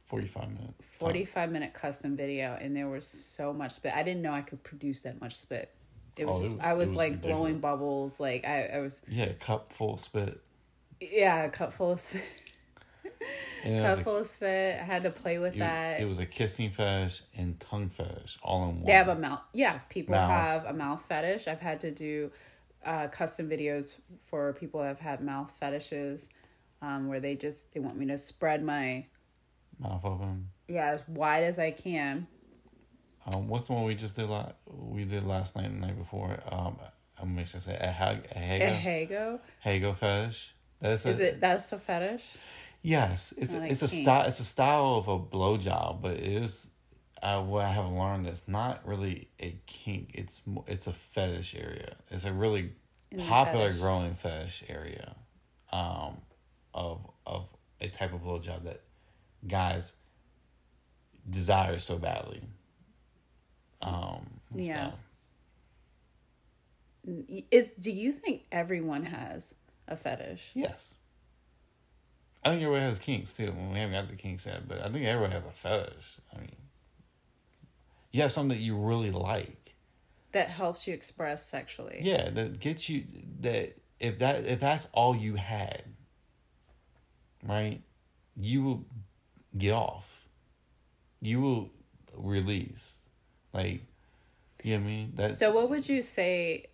Forty 0.05 0.27
five 0.27 0.49
minute 0.49 0.73
45 0.81 1.51
minute 1.51 1.73
custom 1.73 2.17
video 2.17 2.57
and 2.59 2.75
there 2.75 2.89
was 2.89 3.07
so 3.07 3.53
much 3.53 3.71
spit. 3.71 3.93
I 3.95 4.03
didn't 4.03 4.21
know 4.21 4.33
I 4.33 4.41
could 4.41 4.61
produce 4.61 5.01
that 5.01 5.19
much 5.21 5.35
spit. 5.35 5.73
It 6.17 6.25
was 6.25 6.37
Oh, 6.37 6.39
it 6.41 6.43
just 6.43 6.55
was- 6.57 6.65
I 6.65 6.73
was, 6.73 6.89
was 6.89 6.95
like 6.97 7.11
ridiculous. 7.13 7.37
blowing 7.37 7.59
bubbles 7.59 8.19
like 8.19 8.45
I 8.45 8.65
I 8.65 8.79
was 8.79 9.01
Yeah, 9.07 9.23
a 9.25 9.33
cup 9.33 9.71
full 9.73 9.93
of 9.95 10.01
spit. 10.01 10.39
Yeah, 11.01 11.43
a 11.43 11.49
cup 11.49 11.73
full 11.73 11.91
of 11.91 11.99
spit. 11.99 12.21
Cup 13.63 13.99
a, 13.99 14.03
full 14.03 14.17
of 14.17 14.27
spit. 14.27 14.79
I 14.79 14.83
had 14.83 15.03
to 15.03 15.11
play 15.11 15.37
with 15.37 15.53
it, 15.55 15.59
that. 15.59 16.01
it 16.01 16.05
was 16.07 16.17
a 16.17 16.25
kissing 16.25 16.71
fetish 16.71 17.21
and 17.37 17.59
tongue 17.59 17.89
fetish 17.89 18.39
all 18.41 18.63
in 18.69 18.77
one. 18.77 18.85
They 18.85 18.93
have 18.93 19.07
a 19.09 19.15
mouth. 19.15 19.41
Yeah, 19.53 19.77
people 19.89 20.15
Mouth. 20.15 20.31
have 20.31 20.65
a 20.65 20.73
mouth 20.73 21.05
fetish. 21.07 21.47
I've 21.47 21.59
had 21.59 21.79
to 21.81 21.91
do 21.91 22.31
uh, 22.83 23.07
custom 23.09 23.47
videos 23.47 23.97
for 24.25 24.53
people 24.53 24.79
that 24.79 24.87
have 24.87 24.99
had 24.99 25.21
mouth 25.21 25.51
fetishes, 25.59 26.29
um, 26.81 27.07
where 27.07 27.19
they 27.19 27.35
just 27.35 27.71
they 27.73 27.79
want 27.79 27.97
me 27.97 28.07
to 28.07 28.17
spread 28.17 28.63
my 28.63 29.05
mouth 29.79 30.03
open. 30.05 30.47
yeah 30.67 30.87
as 30.93 31.01
wide 31.07 31.43
as 31.43 31.59
I 31.59 31.69
can. 31.69 32.25
Um, 33.31 33.47
what's 33.47 33.67
the 33.67 33.73
one 33.73 33.83
we 33.83 33.93
just 33.93 34.15
did? 34.15 34.27
La- 34.27 34.53
we 34.65 35.03
did 35.03 35.23
last 35.23 35.55
night 35.55 35.65
and 35.65 35.83
the 35.83 35.87
night 35.87 35.97
before. 35.99 36.39
Um, 36.51 36.77
I'm 37.19 37.25
gonna 37.25 37.35
make 37.35 37.47
sure 37.47 37.59
I 37.59 37.63
say 37.63 37.77
a 37.79 37.91
hag 37.91 38.25
a 38.35 38.39
A 38.39 39.07
hago 39.07 39.39
hago 39.63 39.91
hago 39.93 39.97
fetish. 39.97 40.55
That's 40.81 41.05
is 41.05 41.19
a, 41.19 41.27
it? 41.29 41.41
That's 41.41 41.71
a 41.71 41.79
fetish. 41.79 42.23
Yes, 42.81 43.33
it's 43.37 43.53
it's 43.53 43.81
a 43.83 43.87
style. 43.87 44.25
It's 44.25 44.39
a 44.39 44.43
style 44.43 44.95
of 44.95 45.07
a 45.07 45.19
blowjob, 45.19 46.01
but 46.01 46.13
it 46.13 46.23
is. 46.23 46.71
Uh, 47.21 47.39
what 47.43 47.65
I 47.65 47.71
have 47.71 47.91
learned 47.91 48.25
it's 48.25 48.47
not 48.47 48.81
really 48.83 49.29
a 49.39 49.55
kink. 49.67 50.09
It's 50.15 50.41
it's 50.65 50.87
a 50.87 50.93
fetish 50.93 51.55
area. 51.55 51.95
It's 52.09 52.25
a 52.25 52.33
really 52.33 52.71
popular 53.17 53.67
fetish. 53.67 53.79
growing 53.79 54.15
fetish 54.15 54.63
area, 54.67 55.15
um, 55.71 56.17
of 56.73 57.07
of 57.27 57.47
a 57.79 57.87
type 57.89 58.13
of 58.13 58.21
blowjob 58.21 58.63
that 58.63 58.81
guys 59.47 59.93
desire 61.29 61.77
so 61.77 61.97
badly. 61.97 62.41
Um, 63.83 64.39
Yeah. 64.55 64.87
stuff. 64.87 64.99
Is 67.51 67.73
do 67.73 67.91
you 67.91 68.11
think 68.11 68.45
everyone 68.51 69.05
has 69.05 69.53
a 69.91 69.95
fetish? 69.95 70.51
Yes. 70.53 70.95
I 72.43 72.49
think 72.49 72.63
everybody 72.63 72.85
has 72.85 72.97
kinks 72.97 73.33
too. 73.33 73.53
Well, 73.55 73.71
we 73.71 73.79
haven't 73.79 73.93
got 73.93 74.09
the 74.09 74.15
kinks 74.15 74.45
yet, 74.45 74.67
but 74.67 74.79
I 74.79 74.89
think 74.89 75.05
everybody 75.05 75.33
has 75.33 75.45
a 75.45 75.51
fetish. 75.51 76.17
I 76.35 76.39
mean, 76.39 76.55
you 78.11 78.21
have 78.21 78.31
something 78.31 78.57
that 78.57 78.63
you 78.63 78.75
really 78.75 79.11
like. 79.11 79.75
That 80.31 80.49
helps 80.49 80.87
you 80.87 80.93
express 80.93 81.45
sexually. 81.45 81.99
Yeah, 82.01 82.29
that 82.29 82.59
gets 82.59 82.89
you 82.89 83.03
that 83.41 83.77
if 83.99 84.19
that 84.19 84.45
if 84.45 84.59
that's 84.59 84.87
all 84.93 85.15
you 85.15 85.35
had, 85.35 85.83
right? 87.43 87.81
You 88.35 88.63
will 88.63 88.85
get 89.57 89.73
off. 89.73 90.27
You 91.19 91.41
will 91.41 91.69
release. 92.15 92.99
Like 93.53 93.81
you 94.63 94.77
know 94.77 94.83
what 94.83 94.83
I 94.83 94.87
mean? 94.87 95.13
That's 95.15 95.37
So 95.37 95.51
what 95.51 95.69
would 95.69 95.87
you 95.87 96.01
say 96.01 96.67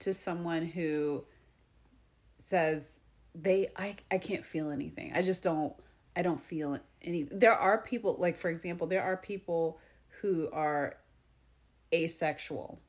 to 0.00 0.14
someone 0.14 0.66
who 0.66 1.24
says 2.42 3.00
they 3.34 3.68
I 3.76 3.96
I 4.10 4.18
can't 4.18 4.44
feel 4.44 4.70
anything. 4.70 5.12
I 5.14 5.22
just 5.22 5.42
don't 5.42 5.74
I 6.16 6.22
don't 6.22 6.40
feel 6.40 6.78
any 7.02 7.22
there 7.30 7.54
are 7.54 7.78
people 7.78 8.16
like 8.18 8.36
for 8.38 8.50
example, 8.50 8.86
there 8.86 9.02
are 9.02 9.16
people 9.16 9.78
who 10.20 10.48
are 10.52 10.96
asexual. 11.92 12.80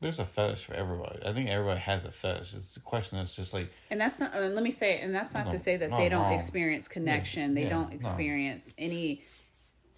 there's 0.00 0.18
a 0.18 0.24
fetish 0.24 0.64
for 0.64 0.74
everybody. 0.74 1.20
I 1.24 1.32
think 1.32 1.48
everybody 1.48 1.80
has 1.80 2.04
a 2.04 2.10
fetish. 2.10 2.54
It's 2.54 2.76
a 2.76 2.80
question 2.80 3.18
that's 3.18 3.36
just 3.36 3.52
like 3.54 3.70
And 3.90 4.00
that's 4.00 4.18
not 4.18 4.34
let 4.34 4.62
me 4.62 4.70
say 4.70 4.98
and 4.98 5.14
that's 5.14 5.34
not 5.34 5.46
No, 5.46 5.52
to 5.52 5.58
say 5.58 5.76
that 5.76 5.90
not 5.90 5.98
they 5.98 6.08
don't 6.08 6.22
wrong. 6.24 6.32
experience 6.34 6.88
connection. 6.88 7.54
They 7.54 7.64
yeah, 7.64 7.70
don't 7.70 7.90
no. 7.90 7.96
experience 7.96 8.72
any 8.78 9.22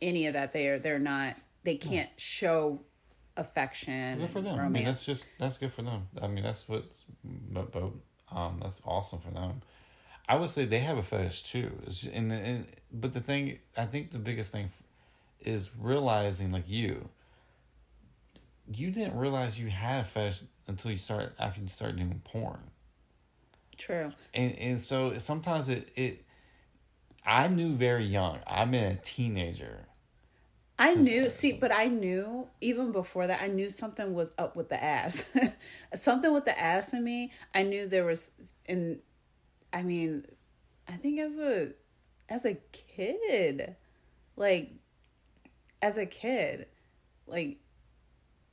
any 0.01 0.27
of 0.27 0.35
that. 0.35 0.53
They're 0.53 0.79
they're 0.79 0.99
not 0.99 1.37
they 1.65 1.77
can't 1.77 2.11
show 2.17 2.83
affection 3.37 4.19
good 4.19 4.31
for 4.31 4.41
them. 4.43 4.59
I 4.59 4.69
mean, 4.69 4.85
that's 4.85 5.05
just 5.07 5.27
that's 5.39 5.57
good 5.59 5.73
for 5.73 5.83
them. 5.83 6.09
I 6.21 6.27
mean, 6.27 6.43
that's 6.45 6.69
what's 6.69 7.05
about 7.51 7.95
um 8.35 8.59
that's 8.63 8.81
awesome 8.85 9.21
for 9.21 9.31
them. 9.31 9.63
I 10.29 10.37
would 10.37 10.51
say 10.51 10.65
they 10.65 10.79
have 10.81 10.99
a 10.99 11.03
fetish 11.03 11.43
too. 11.45 11.73
It's, 11.87 12.05
and, 12.05 12.33
and 12.33 12.67
but 12.93 13.13
the 13.13 13.21
thing 13.21 13.59
I 13.77 13.87
think 13.87 14.13
the 14.13 14.19
biggest 14.19 14.53
thing 14.53 14.71
is 15.41 15.71
realizing 15.79 16.51
like 16.51 16.69
you. 16.69 17.09
You 18.73 18.91
didn't 18.91 19.17
realize 19.17 19.59
you 19.61 19.69
had 19.71 20.01
a 20.01 20.05
fetish 20.05 20.43
until 20.67 20.91
you 20.93 20.97
start 20.97 21.35
after 21.39 21.61
you 21.61 21.69
start 21.69 21.97
doing 21.97 22.23
porn. 22.25 22.61
True. 23.77 24.13
and 24.33 24.57
and 24.59 24.81
so 24.81 25.19
sometimes 25.19 25.69
it 25.69 25.91
it 25.97 26.25
I 27.25 27.49
knew 27.49 27.75
very 27.75 28.05
young. 28.05 28.39
I'm 28.47 28.75
a 28.75 28.97
teenager. 28.97 29.87
I 30.83 30.95
knew, 30.95 31.31
see, 31.31 31.53
but 31.53 31.73
I 31.73 31.87
knew 31.87 32.49
even 32.61 32.91
before 32.91 33.29
that, 33.29 33.41
I 33.41 33.47
knew 33.47 33.71
something 33.71 34.15
was 34.15 34.35
up 34.37 34.57
with 34.57 34.69
the 34.69 34.83
ass. 34.83 35.25
something 35.95 36.33
with 36.33 36.45
the 36.45 36.59
ass 36.59 36.93
in 36.93 37.05
me. 37.05 37.31
I 37.55 37.63
knew 37.63 37.87
there 37.87 38.05
was, 38.05 38.33
and 38.67 38.99
I 39.73 39.85
mean, 39.85 40.27
I 40.89 40.95
think 40.95 41.21
as 41.21 41.39
a, 41.39 41.69
as 42.29 42.45
a 42.45 42.55
kid, 42.73 43.77
like, 44.35 44.73
as 45.81 45.99
a 45.99 46.07
kid, 46.07 46.67
like, 47.29 47.59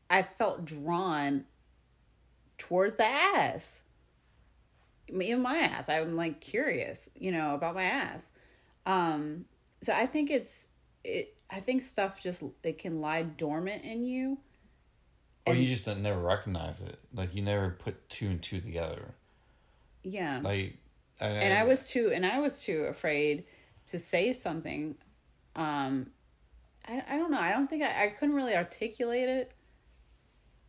I 0.08 0.22
felt 0.22 0.66
drawn 0.66 1.46
towards 2.60 2.96
the 2.96 3.06
ass. 3.06 3.82
Me 5.12 5.32
and 5.32 5.42
my 5.42 5.56
ass. 5.56 5.90
I'm 5.90 6.16
like 6.16 6.42
curious, 6.42 7.10
you 7.16 7.32
know, 7.32 7.56
about 7.56 7.74
my 7.74 7.86
ass. 7.86 8.30
Um, 8.86 9.46
so 9.82 9.94
I 9.94 10.06
think 10.06 10.30
it's 10.30 10.68
it. 11.04 11.36
I 11.50 11.60
think 11.60 11.82
stuff 11.82 12.22
just 12.22 12.44
it 12.64 12.78
can 12.78 13.02
lie 13.02 13.24
dormant 13.24 13.84
in 13.84 14.04
you. 14.04 14.38
Or 15.46 15.56
you 15.56 15.66
just 15.66 15.86
don't 15.86 16.02
never 16.02 16.20
recognize 16.20 16.82
it. 16.82 17.00
Like 17.14 17.34
you 17.34 17.42
never 17.42 17.72
put 17.72 18.08
two 18.10 18.28
and 18.28 18.42
two 18.42 18.62
together. 18.62 19.16
Yeah. 20.04 20.42
Like 20.44 20.78
and 21.20 21.54
I 21.54 21.64
was 21.64 21.90
too 21.90 22.12
and 22.14 22.26
I 22.26 22.40
was 22.40 22.62
too 22.62 22.84
afraid 22.84 23.46
to 23.88 23.98
say 23.98 24.32
something. 24.34 24.96
Um 25.56 26.12
I 26.88 27.04
I 27.10 27.18
don't 27.18 27.32
know. 27.32 27.40
I 27.40 27.52
don't 27.52 27.68
think 27.68 27.84
I, 27.84 28.06
I 28.06 28.08
couldn't 28.10 28.36
really 28.36 28.56
articulate 28.56 29.28
it. 29.28 29.52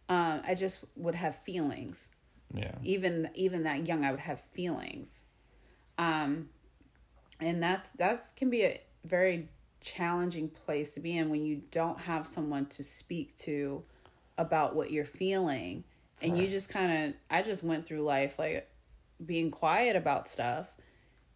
Um 0.09 0.41
I 0.47 0.55
just 0.55 0.79
would 0.97 1.15
have 1.15 1.37
feelings. 1.43 2.09
yeah. 2.55 2.75
Even 2.83 3.29
even 3.35 3.65
that 3.65 3.87
young 3.87 4.05
I 4.05 4.13
would 4.13 4.21
have 4.21 4.41
feelings. 4.53 5.25
Um 5.99 6.49
and 7.39 7.63
that's 7.63 7.91
that's 7.91 8.31
can 8.31 8.49
be 8.49 8.63
a 8.65 8.81
very 9.05 9.49
challenging 9.81 10.49
place 10.49 10.95
to 10.95 11.01
be 11.01 11.17
in 11.17 11.31
when 11.31 11.45
you 11.45 11.63
don't 11.71 11.99
have 11.99 12.27
someone 12.27 12.67
to 12.67 12.83
speak 12.83 13.37
to 13.39 13.83
about 14.39 14.75
what 14.75 14.91
you're 14.91 15.05
feeling. 15.05 15.85
And 16.23 16.37
you 16.37 16.49
just 16.49 16.69
kind 16.69 17.09
of 17.09 17.15
i 17.31 17.41
just 17.41 17.63
went 17.63 17.87
through 17.87 18.03
life 18.03 18.39
like 18.39 18.69
being 19.25 19.51
quiet 19.51 19.97
about 19.97 20.29
stuff 20.29 20.75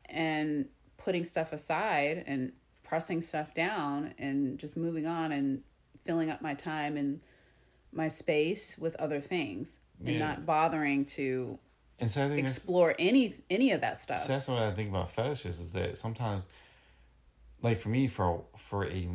and 0.06 0.66
putting 0.98 1.24
stuff 1.24 1.52
aside 1.52 2.24
and 2.26 2.52
pressing 2.82 3.22
stuff 3.22 3.54
down 3.54 4.12
and 4.18 4.58
just 4.58 4.76
moving 4.76 5.06
on 5.06 5.32
and 5.32 5.62
filling 6.04 6.30
up 6.30 6.42
my 6.42 6.54
time 6.54 6.96
and 6.96 7.20
my 7.92 8.08
space 8.08 8.76
with 8.78 8.94
other 8.96 9.20
things 9.20 9.78
and 10.04 10.18
not 10.18 10.44
bothering 10.44 11.04
to 11.04 11.58
And 11.98 12.10
so 12.10 12.24
I 12.24 12.28
think 12.28 12.40
explore 12.40 12.94
any 12.98 13.36
any 13.48 13.70
of 13.70 13.80
that 13.80 14.00
stuff. 14.00 14.20
So 14.20 14.28
that's 14.28 14.48
what 14.48 14.58
I 14.58 14.70
think 14.72 14.90
about 14.90 15.10
fetishes 15.10 15.60
is 15.60 15.72
that 15.72 15.96
sometimes, 15.96 16.46
like 17.64 17.78
for 17.80 17.88
me, 17.88 18.06
for 18.06 18.44
for 18.56 18.86
a 18.86 19.08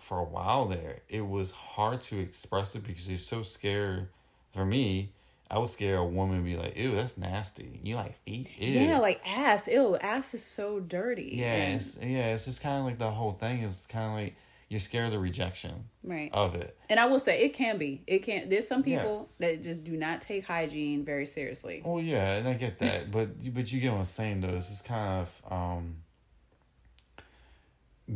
for 0.00 0.18
a 0.18 0.24
while 0.24 0.66
there, 0.66 1.00
it 1.08 1.22
was 1.26 1.50
hard 1.50 2.02
to 2.02 2.18
express 2.18 2.74
it 2.74 2.86
because 2.86 3.08
you're 3.08 3.18
so 3.18 3.42
scared. 3.42 4.08
For 4.52 4.64
me, 4.64 5.10
I 5.50 5.58
was 5.58 5.72
scared 5.72 5.98
a 5.98 6.04
woman 6.04 6.36
would 6.36 6.44
be 6.44 6.56
like, 6.56 6.76
"Ew, 6.76 6.94
that's 6.94 7.16
nasty. 7.18 7.80
You 7.82 7.96
like 7.96 8.16
feet? 8.24 8.50
Ew. 8.58 8.80
yeah, 8.80 8.98
like 8.98 9.20
ass. 9.26 9.66
Ew, 9.66 9.96
ass 9.96 10.34
is 10.34 10.44
so 10.44 10.78
dirty. 10.80 11.32
yeah, 11.38 11.54
And- 11.54 11.76
it's, 11.80 11.98
yeah. 12.00 12.32
It's 12.34 12.44
just 12.44 12.60
kind 12.60 12.78
of 12.78 12.84
like 12.84 12.98
the 12.98 13.10
whole 13.10 13.32
thing 13.32 13.62
is 13.62 13.86
kind 13.86 14.06
of 14.06 14.12
like 14.12 14.36
you're 14.68 14.80
scared 14.80 15.06
of 15.06 15.12
the 15.12 15.18
rejection 15.18 15.84
right. 16.02 16.30
of 16.32 16.54
it. 16.54 16.76
And 16.88 16.98
I 16.98 17.06
will 17.06 17.18
say 17.18 17.42
it 17.44 17.52
can 17.54 17.78
be. 17.78 18.02
It 18.06 18.20
can. 18.20 18.48
There's 18.48 18.66
some 18.66 18.82
Yeah. 18.86 18.98
people 19.00 19.28
that 19.38 19.62
just 19.62 19.84
do 19.84 19.96
not 19.96 20.20
take 20.20 20.44
hygiene 20.46 21.04
very 21.04 21.26
seriously. 21.26 21.82
Oh 21.84 21.98
yeah, 21.98 22.34
and 22.34 22.46
I 22.48 22.54
get 22.54 22.78
that, 22.78 23.10
but 23.10 23.28
but 23.54 23.72
you 23.72 23.80
get 23.80 23.90
what 23.92 23.98
I'm 23.98 24.04
saying 24.04 24.40
though. 24.40 24.48
It's 24.56 24.68
just 24.68 24.84
kind 24.84 25.26
of 25.26 25.52
um 25.52 25.96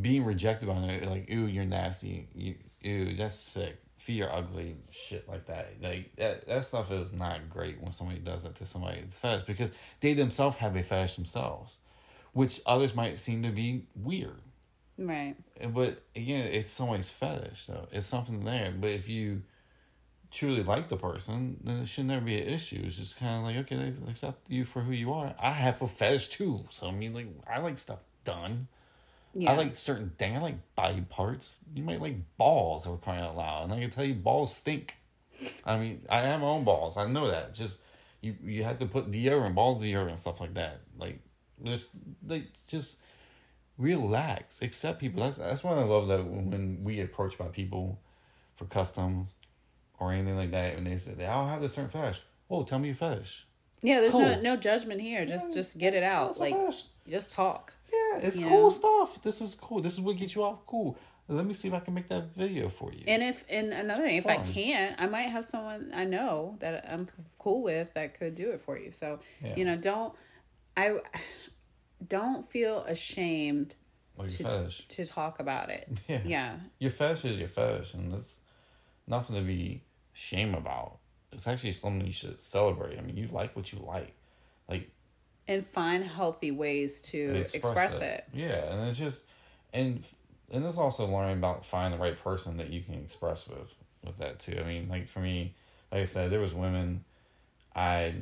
being 0.01 0.25
rejected 0.25 0.69
by 0.69 0.75
it, 0.75 1.09
like 1.09 1.31
ooh, 1.31 1.47
you're 1.47 1.65
nasty. 1.65 2.29
You 2.35 2.55
ooh, 2.87 3.17
that's 3.17 3.39
sick. 3.39 3.79
Feet 3.97 4.23
are 4.23 4.33
ugly. 4.33 4.77
Shit 4.91 5.29
like 5.29 5.47
that. 5.47 5.75
Like 5.83 6.15
that 6.17 6.47
that 6.47 6.65
stuff 6.65 6.91
is 6.91 7.13
not 7.13 7.51
great 7.51 7.81
when 7.81 7.93
somebody 7.93 8.21
does 8.21 8.45
that 8.45 8.57
to 8.57 8.67
somebody 8.67 8.99
it's 8.99 9.19
fetish 9.19 9.47
because 9.47 9.71
they 10.01 10.15
themselves 10.15 10.57
have 10.57 10.77
a 10.77 10.83
fetish 10.83 11.17
themselves, 11.17 11.79
which 12.33 12.61
others 12.67 12.95
might 12.95 13.19
seem 13.19 13.43
to 13.43 13.51
be 13.51 13.87
weird. 13.95 14.41
Right. 14.99 15.37
But 15.73 16.03
again, 16.17 16.47
it's 16.47 16.73
somebody's 16.73 17.11
fetish, 17.11 17.67
though. 17.67 17.87
It's 17.93 18.07
something 18.07 18.45
there. 18.45 18.75
But 18.79 18.91
if 18.91 19.09
you 19.09 19.43
truly 20.31 20.63
like 20.63 20.89
the 20.89 20.97
person, 20.97 21.59
then 21.63 21.79
it 21.79 21.89
should 21.89 22.07
never 22.07 22.25
be 22.25 22.41
an 22.41 22.49
issue. 22.49 22.83
It's 22.85 22.97
just 22.97 23.19
kind 23.19 23.39
of 23.39 23.45
like, 23.45 23.57
okay, 23.65 23.77
they 23.77 24.11
accept 24.11 24.51
you 24.51 24.65
for 24.65 24.83
who 24.83 24.93
you 24.93 25.13
are. 25.13 25.35
I 25.39 25.53
have 25.53 25.81
a 25.81 25.89
fetish 25.89 26.29
too. 26.29 26.67
So, 26.71 26.89
I 26.89 26.91
mean, 26.91 27.15
like, 27.15 27.29
I 27.49 27.61
like 27.61 27.79
stuff 27.79 28.01
done. 28.25 28.67
Yeah. 29.35 29.53
I 29.53 29.57
like 29.57 29.75
certain 29.75 30.11
things. 30.19 30.39
I 30.39 30.41
like 30.41 30.75
body 30.75 31.01
parts. 31.03 31.59
You 31.75 31.83
might 31.83 32.01
like 32.01 32.17
balls 32.37 32.87
or 32.87 32.97
crying 32.99 33.23
out 33.23 33.37
loud. 33.37 33.65
And 33.65 33.73
I 33.73 33.81
can 33.81 33.91
tell 33.91 34.05
you, 34.05 34.15
balls 34.15 34.55
stink. 34.55 34.97
I 35.65 35.79
mean, 35.79 36.03
I 36.09 36.21
have 36.23 36.41
my 36.41 36.47
own 36.47 36.65
balls. 36.65 36.97
I 36.97 37.07
know 37.07 37.31
that. 37.31 37.55
Just, 37.55 37.81
you, 38.21 38.35
you 38.45 38.65
have 38.65 38.79
to 38.79 38.87
put 38.87 39.11
deodorant, 39.11 39.55
balls 39.55 39.83
deodorant, 39.85 40.09
and 40.09 40.19
stuff 40.19 40.41
like 40.41 40.55
that. 40.55 40.81
Like, 40.99 41.21
just, 41.63 41.91
like, 42.27 42.47
just 42.67 42.97
relax, 43.77 44.61
accept 44.63 45.01
people. 45.01 45.23
That's 45.23 45.37
that's 45.39 45.63
why 45.65 45.73
I 45.75 45.85
love 45.85 46.09
that 46.09 46.25
when 46.25 46.81
we 46.83 47.01
approach 47.01 47.39
by 47.39 47.47
people 47.47 48.01
for 48.57 48.65
customs 48.65 49.37
or 50.01 50.13
anything 50.13 50.37
like 50.37 50.51
that, 50.51 50.75
and 50.77 50.87
they 50.87 50.97
say, 50.97 51.13
"I 51.25 51.35
don't 51.35 51.49
have 51.49 51.61
this 51.63 51.75
certain 51.75 51.91
fetish." 51.91 52.21
Oh, 52.51 52.65
tell 52.65 52.79
me 52.79 52.89
your 52.89 52.97
fetish. 52.97 53.47
Yeah, 53.83 54.01
there's 54.01 54.15
no 54.15 54.35
Cool. 54.35 54.43
no 54.43 54.57
judgment 54.57 55.01
here. 55.01 55.25
Just 55.25 55.53
just 55.53 55.79
get 55.79 55.95
it 55.95 56.03
out. 56.03 56.37
That's 56.37 56.41
Like 56.41 56.57
just 57.09 57.33
talk. 57.33 57.73
Yeah, 58.21 58.27
it's 58.27 58.39
cool 58.39 58.63
know? 58.65 58.71
stuff. 58.71 59.23
This 59.23 59.41
is 59.41 59.55
cool. 59.55 59.81
This 59.81 59.95
is 59.95 60.01
what 60.01 60.17
gets 60.17 60.35
you 60.35 60.45
off. 60.45 60.67
Cool. 60.67 60.97
Let 61.31 61.45
me 61.45 61.53
see 61.53 61.69
if 61.69 61.75
I 61.75 61.81
can 61.81 61.93
make 61.93 62.09
that 62.09 62.35
video 62.35 62.71
for 62.71 62.91
you. 62.91 63.05
And 63.07 63.23
if 63.23 63.45
and 63.51 63.73
another 63.73 64.03
thing, 64.03 64.17
if 64.17 64.27
I 64.27 64.39
can't, 64.39 64.99
I 64.99 65.07
might 65.07 65.29
have 65.29 65.45
someone 65.45 65.93
I 65.95 66.05
know 66.05 66.57
that 66.61 66.91
I'm 66.91 67.09
cool 67.39 67.63
with 67.63 67.93
that 67.95 68.19
could 68.19 68.35
do 68.35 68.51
it 68.51 68.63
for 68.63 68.79
you. 68.79 68.93
So 68.93 69.21
Yeah. 69.45 69.55
you 69.57 69.65
know, 69.67 69.77
don't 69.77 70.15
I 70.77 71.01
don't 72.07 72.49
feel 72.51 72.79
ashamed 72.85 73.75
to 74.27 74.29
fetish. 74.29 74.89
to 74.89 75.07
talk 75.07 75.39
about 75.39 75.71
it. 75.71 75.89
Yeah. 76.09 76.21
Yeah. 76.25 76.57
Your 76.79 76.91
fetish 76.91 77.27
is 77.27 77.39
your 77.39 77.49
fetish, 77.49 77.93
and 77.95 78.11
that's 78.11 78.41
nothing 79.07 79.37
to 79.37 79.43
be 79.43 79.83
shame 80.15 80.55
about. 80.55 80.99
It's 81.31 81.47
actually 81.47 81.73
something 81.73 82.07
you 82.07 82.13
should 82.13 82.41
celebrate. 82.41 82.99
I 82.99 83.03
mean, 83.03 83.17
you 83.19 83.29
like 83.31 83.55
what 83.55 83.71
you 83.71 83.81
like. 83.81 84.15
Like 84.67 84.91
And 85.49 85.67
find 85.67 86.05
healthy 86.05 86.51
ways 86.51 87.01
to 87.03 87.47
express, 87.55 88.01
it. 88.01 88.25
Yeah, 88.35 88.71
and 88.71 88.89
it's 88.89 88.99
just 88.99 89.25
and 89.73 90.05
and 90.51 90.65
it's 90.65 90.79
also 90.79 91.07
learning 91.07 91.39
about 91.39 91.65
finding 91.65 91.99
the 91.99 92.05
right 92.05 92.23
person 92.23 92.59
that 92.59 92.71
you 92.71 92.83
can 92.83 92.95
express 92.95 93.49
with 93.49 93.73
with 94.05 94.19
that 94.19 94.39
too. 94.39 94.59
I 94.61 94.67
mean, 94.67 94.89
like 94.89 95.09
for 95.09 95.21
me, 95.21 95.55
like 95.91 96.03
I 96.03 96.05
said, 96.05 96.31
there 96.31 96.41
was 96.41 96.55
women 96.55 97.05
I 97.75 98.15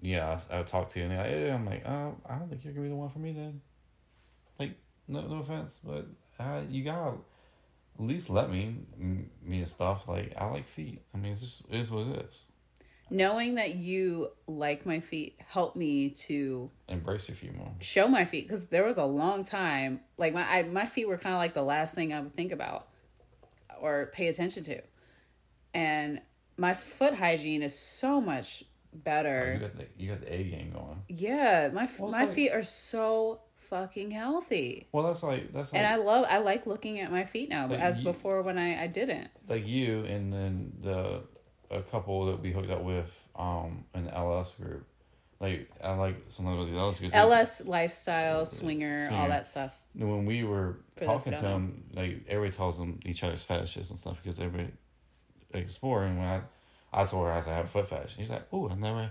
yeah 0.00 0.38
I, 0.50 0.54
I 0.54 0.58
would 0.58 0.66
talk 0.66 0.88
to 0.88 1.00
and 1.00 1.10
they're 1.10 1.18
like, 1.18 1.30
yeah, 1.30 1.54
I'm 1.54 1.66
like, 1.66 1.86
oh, 1.86 2.14
I 2.28 2.36
don't 2.36 2.48
think 2.48 2.64
you're 2.64 2.72
gonna 2.72 2.84
be 2.84 2.90
the 2.90 2.96
one 2.96 3.10
for 3.10 3.18
me 3.18 3.32
then. 3.32 3.60
Like, 4.58 4.72
no 5.08 5.22
no 5.26 5.40
offense, 5.40 5.80
but 5.84 6.06
uh, 6.38 6.62
you 6.68 6.84
gotta 6.84 7.16
at 7.98 8.04
least 8.04 8.28
let 8.28 8.50
me 8.50 8.76
me 8.98 9.58
and 9.58 9.68
stuff. 9.68 10.06
Like, 10.06 10.34
I 10.36 10.46
like 10.46 10.68
feet. 10.68 11.02
I 11.14 11.18
mean, 11.18 11.32
it's 11.32 11.40
just 11.40 11.62
it 11.70 11.80
is 11.80 11.90
what 11.90 12.06
it 12.06 12.26
is. 12.30 12.44
Knowing 13.08 13.54
that 13.54 13.76
you 13.76 14.30
like 14.48 14.84
my 14.84 14.98
feet 15.00 15.38
helped 15.46 15.76
me 15.76 16.10
to 16.10 16.70
Embrace 16.88 17.28
your 17.28 17.36
feet 17.36 17.54
more. 17.56 17.72
show 17.80 18.08
my 18.08 18.24
feet 18.24 18.48
because 18.48 18.66
there 18.66 18.84
was 18.84 18.96
a 18.96 19.04
long 19.04 19.44
time 19.44 20.00
like 20.18 20.34
my 20.34 20.42
I, 20.42 20.62
my 20.64 20.86
feet 20.86 21.06
were 21.06 21.16
kind 21.16 21.34
of 21.34 21.38
like 21.38 21.54
the 21.54 21.62
last 21.62 21.94
thing 21.94 22.12
I 22.12 22.20
would 22.20 22.32
think 22.34 22.50
about 22.52 22.88
or 23.80 24.06
pay 24.12 24.26
attention 24.28 24.64
to, 24.64 24.80
and 25.74 26.20
my 26.56 26.74
foot 26.74 27.14
hygiene 27.14 27.62
is 27.62 27.78
so 27.78 28.20
much 28.20 28.64
better. 28.92 29.50
Oh, 29.50 29.52
you 29.52 29.58
better. 29.60 29.68
got 29.68 29.76
the 29.78 30.02
you 30.02 30.08
got 30.10 30.20
the 30.22 30.34
A 30.34 30.42
game 30.44 30.70
going. 30.72 31.02
Yeah, 31.08 31.70
my 31.72 31.88
Well, 31.98 32.10
my 32.10 32.24
like- 32.24 32.34
feet 32.34 32.50
are 32.50 32.62
so 32.62 33.40
fucking 33.54 34.12
healthy, 34.12 34.86
Well, 34.92 35.04
that's 35.08 35.22
like 35.24 35.52
that's 35.52 35.72
like 35.72 35.82
and 35.82 35.86
I 35.86 35.96
love 35.96 36.24
I 36.30 36.38
like 36.38 36.66
looking 36.66 37.00
at 37.00 37.10
my 37.12 37.24
feet 37.24 37.48
now, 37.50 37.66
Like 37.68 37.80
as 37.80 37.98
you- 37.98 38.04
before 38.04 38.42
when 38.42 38.58
I 38.58 38.82
I 38.82 38.86
didn't. 38.86 39.28
like 39.48 39.66
you 39.66 40.04
and 40.04 40.32
then 40.32 40.72
the 40.80 41.22
a 41.70 41.82
couple 41.82 42.26
that 42.26 42.40
we 42.40 42.52
hooked 42.52 42.70
up 42.70 42.82
with 42.82 43.10
um 43.34 43.84
the 43.94 44.14
LS 44.14 44.54
group. 44.54 44.86
Like 45.40 45.70
I 45.82 45.94
like 45.94 46.16
some 46.28 46.46
of 46.46 46.66
these 46.66 46.76
LS 46.76 46.98
groups. 46.98 47.14
LS 47.14 47.60
lifestyle 47.66 48.44
swinger, 48.46 49.08
all 49.12 49.28
that 49.28 49.46
stuff. 49.46 49.74
When 49.94 50.24
we 50.24 50.44
were 50.44 50.78
For 50.96 51.04
talking 51.04 51.34
to 51.34 51.40
them, 51.40 51.84
like 51.92 52.24
everybody 52.28 52.56
tells 52.56 52.78
them 52.78 53.00
each 53.04 53.22
other's 53.22 53.42
fetishes 53.42 53.90
and 53.90 53.98
stuff 53.98 54.18
because 54.22 54.38
everybody 54.38 54.72
exploring. 55.52 56.18
When 56.18 56.26
I, 56.26 56.40
I 56.92 57.04
told 57.04 57.26
her 57.26 57.32
I 57.32 57.40
said 57.40 57.52
I 57.52 57.56
have 57.56 57.66
a 57.66 57.68
foot 57.68 57.88
fetish, 57.88 58.16
she's 58.16 58.30
like, 58.30 58.46
"Oh, 58.52 58.68
I 58.68 58.74
never." 58.74 59.10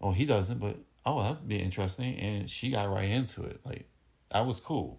Oh, 0.00 0.12
he 0.12 0.24
doesn't, 0.24 0.58
but 0.58 0.76
oh, 1.06 1.22
that'd 1.22 1.48
be 1.48 1.56
interesting. 1.56 2.18
And 2.18 2.48
she 2.48 2.70
got 2.70 2.90
right 2.90 3.08
into 3.08 3.42
it. 3.44 3.60
Like 3.64 3.86
that 4.30 4.46
was 4.46 4.60
cool. 4.60 4.98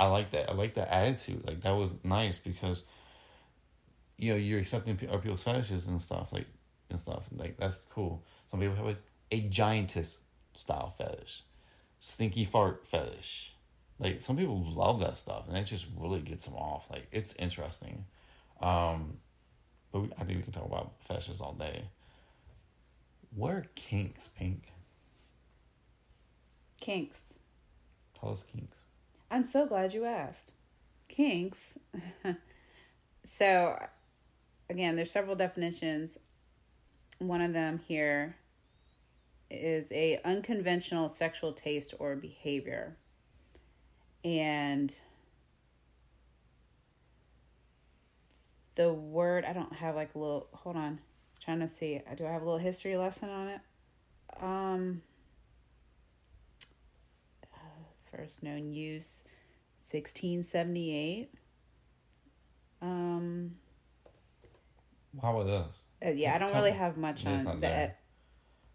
I 0.00 0.06
like 0.06 0.30
that. 0.32 0.50
I 0.50 0.54
like 0.54 0.74
that 0.74 0.92
attitude. 0.92 1.46
Like 1.46 1.62
that 1.62 1.72
was 1.72 2.02
nice 2.04 2.38
because 2.38 2.84
you 4.22 4.30
know 4.30 4.36
you're 4.36 4.60
accepting 4.60 4.96
people's 4.96 5.42
fetishes 5.42 5.88
and 5.88 6.00
stuff 6.00 6.32
like 6.32 6.46
and 6.88 7.00
stuff 7.00 7.24
like 7.36 7.56
that's 7.56 7.78
cool. 7.90 8.22
Some 8.46 8.60
people 8.60 8.76
have 8.76 8.86
a, 8.86 8.96
a 9.32 9.40
giantess 9.40 10.18
style 10.54 10.94
fetish, 10.96 11.42
stinky 11.98 12.44
fart 12.44 12.86
fetish. 12.86 13.54
Like 13.98 14.22
some 14.22 14.36
people 14.36 14.62
love 14.64 15.00
that 15.00 15.16
stuff, 15.16 15.48
and 15.48 15.56
that 15.56 15.66
just 15.66 15.86
really 15.98 16.20
gets 16.20 16.44
them 16.46 16.54
off. 16.54 16.88
Like 16.88 17.08
it's 17.10 17.34
interesting. 17.34 18.04
Um, 18.60 19.18
but 19.90 20.02
we, 20.02 20.12
I 20.18 20.24
think 20.24 20.38
we 20.38 20.42
can 20.44 20.52
talk 20.52 20.66
about 20.66 20.92
fetishes 21.00 21.40
all 21.40 21.54
day. 21.54 21.86
What 23.34 23.50
are 23.50 23.66
kinks, 23.74 24.28
Pink? 24.38 24.72
Kinks. 26.80 27.38
Tell 28.20 28.30
us 28.30 28.44
kinks. 28.52 28.76
I'm 29.30 29.44
so 29.44 29.66
glad 29.66 29.92
you 29.92 30.04
asked. 30.04 30.52
Kinks. 31.08 31.78
so, 33.24 33.78
again, 34.72 34.96
there's 34.96 35.10
several 35.10 35.36
definitions. 35.36 36.18
One 37.18 37.40
of 37.40 37.52
them 37.52 37.78
here 37.78 38.36
is 39.50 39.92
a 39.92 40.18
unconventional 40.24 41.08
sexual 41.08 41.52
taste 41.52 41.94
or 41.98 42.16
behavior. 42.16 42.96
And 44.24 44.94
the 48.74 48.92
word, 48.92 49.44
I 49.44 49.52
don't 49.52 49.74
have 49.74 49.94
like 49.94 50.14
a 50.14 50.18
little, 50.18 50.48
hold 50.52 50.76
on, 50.76 51.00
trying 51.38 51.60
to 51.60 51.68
see. 51.68 52.00
Do 52.16 52.26
I 52.26 52.30
have 52.30 52.42
a 52.42 52.44
little 52.44 52.58
history 52.58 52.96
lesson 52.96 53.28
on 53.28 53.48
it? 53.48 53.60
Um, 54.40 55.02
first 58.16 58.42
known 58.42 58.72
use 58.72 59.24
1678 59.76 61.30
um 62.82 63.52
How 65.20 65.38
about 65.40 65.50
us? 65.52 65.84
uh, 66.04 66.10
yeah 66.10 66.34
i 66.34 66.38
don't 66.38 66.48
Tell 66.48 66.58
really 66.60 66.72
me. 66.72 66.76
have 66.78 66.96
much 66.96 67.26
on 67.26 67.44
there. 67.60 67.70
that 67.70 67.98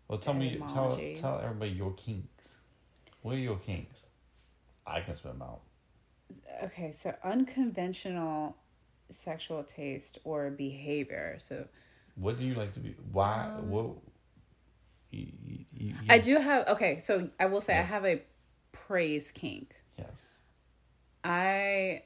Well, 0.08 0.20
tell 0.20 0.34
me, 0.34 0.58
tell 0.74 1.00
tell 1.16 1.40
everybody 1.44 1.72
your 1.72 1.94
kinks. 1.94 2.46
What 3.22 3.36
are 3.36 3.40
your 3.40 3.58
kinks? 3.58 4.06
I 4.86 5.02
can 5.02 5.16
spit 5.16 5.34
them 5.34 5.42
out. 5.42 5.62
okay 6.64 6.92
so 6.92 7.14
unconventional 7.24 8.56
sexual 9.10 9.64
taste 9.64 10.20
or 10.24 10.50
behavior 10.50 11.36
so 11.40 11.66
What 12.16 12.38
do 12.38 12.46
you 12.46 12.56
like 12.56 12.74
to 12.74 12.80
be? 12.80 12.96
Why? 13.12 13.48
what? 13.62 13.96
You, 15.12 15.28
you, 15.46 15.66
you, 15.74 15.94
Um, 15.94 16.06
i 16.10 16.18
do 16.20 16.38
have 16.38 16.68
okay 16.68 17.00
so 17.00 17.30
i 17.40 17.46
will 17.46 17.62
say 17.62 17.78
i 17.78 17.82
have 17.82 18.06
a 18.06 18.22
praise 18.74 19.32
kink 19.32 19.74
Yes. 19.98 20.38
I 21.24 22.04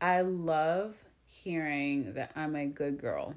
I 0.00 0.20
love 0.20 0.94
hearing 1.26 2.14
that 2.14 2.32
I'm 2.36 2.54
a 2.54 2.66
good 2.66 3.00
girl 3.00 3.34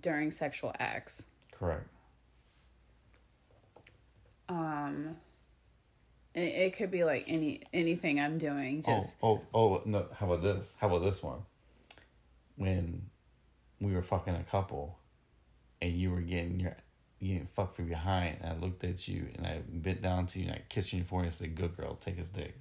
during 0.00 0.30
sexual 0.30 0.72
acts. 0.78 1.26
Correct. 1.52 1.86
Um 4.48 5.16
it, 6.34 6.40
it 6.40 6.76
could 6.76 6.90
be 6.90 7.04
like 7.04 7.24
any 7.28 7.62
anything 7.72 8.20
I'm 8.20 8.38
doing 8.38 8.82
just 8.82 9.16
Oh, 9.22 9.42
oh, 9.54 9.74
oh, 9.74 9.82
no. 9.84 10.06
How 10.14 10.26
about 10.26 10.42
this? 10.42 10.76
How 10.80 10.88
about 10.88 11.04
this 11.04 11.22
one? 11.22 11.40
When 12.56 13.02
we 13.80 13.94
were 13.94 14.02
fucking 14.02 14.34
a 14.34 14.44
couple 14.44 14.98
and 15.80 15.92
you 15.92 16.10
were 16.10 16.20
getting 16.20 16.60
your 16.60 16.76
getting 17.20 17.48
fucked 17.54 17.76
from 17.76 17.88
behind, 17.88 18.38
and 18.40 18.52
I 18.52 18.56
looked 18.56 18.84
at 18.84 19.06
you 19.06 19.26
and 19.36 19.46
I 19.46 19.60
bent 19.68 20.02
down 20.02 20.26
to 20.26 20.40
you 20.40 20.46
and 20.46 20.54
I 20.54 20.62
kissed 20.68 20.92
you 20.92 20.98
in 20.98 21.04
the 21.04 21.08
forehead 21.08 21.26
and 21.26 21.34
said, 21.34 21.54
Good 21.54 21.76
girl, 21.76 21.96
take 21.96 22.16
his 22.16 22.30
dick. 22.30 22.56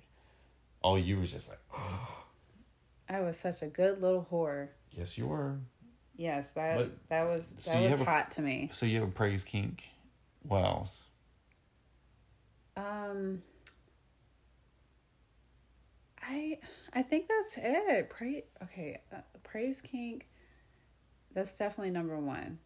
Oh, 0.84 0.96
you 0.96 1.20
was 1.20 1.32
just 1.32 1.50
like, 1.50 1.60
oh. 1.76 2.18
I 3.10 3.20
was 3.22 3.38
such 3.38 3.62
a 3.62 3.68
good 3.68 4.02
little 4.02 4.26
whore. 4.32 4.70
Yes, 4.92 5.18
you 5.18 5.28
were. 5.28 5.58
Yes, 6.16 6.52
that 6.52 6.78
But- 6.78 7.10
that 7.10 7.24
was 7.24 7.50
that 7.50 7.62
so 7.62 7.82
was 7.82 7.90
have 7.90 8.02
a- 8.02 8.06
hot 8.06 8.32
to 8.32 8.42
me. 8.42 8.70
So 8.74 8.86
you 8.86 9.00
have 9.00 9.10
a 9.10 9.12
praise 9.12 9.44
kink. 9.44 9.90
What 10.44 10.64
else? 10.64 11.04
Um 12.76 13.42
I 16.22 16.60
I 16.94 17.02
think 17.02 17.28
that's 17.28 17.58
it. 17.58 18.10
Pray 18.10 18.44
okay, 18.64 19.02
uh, 19.14 19.22
praise 19.44 19.82
kink. 19.82 20.28
That's 21.34 21.58
definitely 21.58 21.92
number 21.92 22.18
1. 22.20 22.60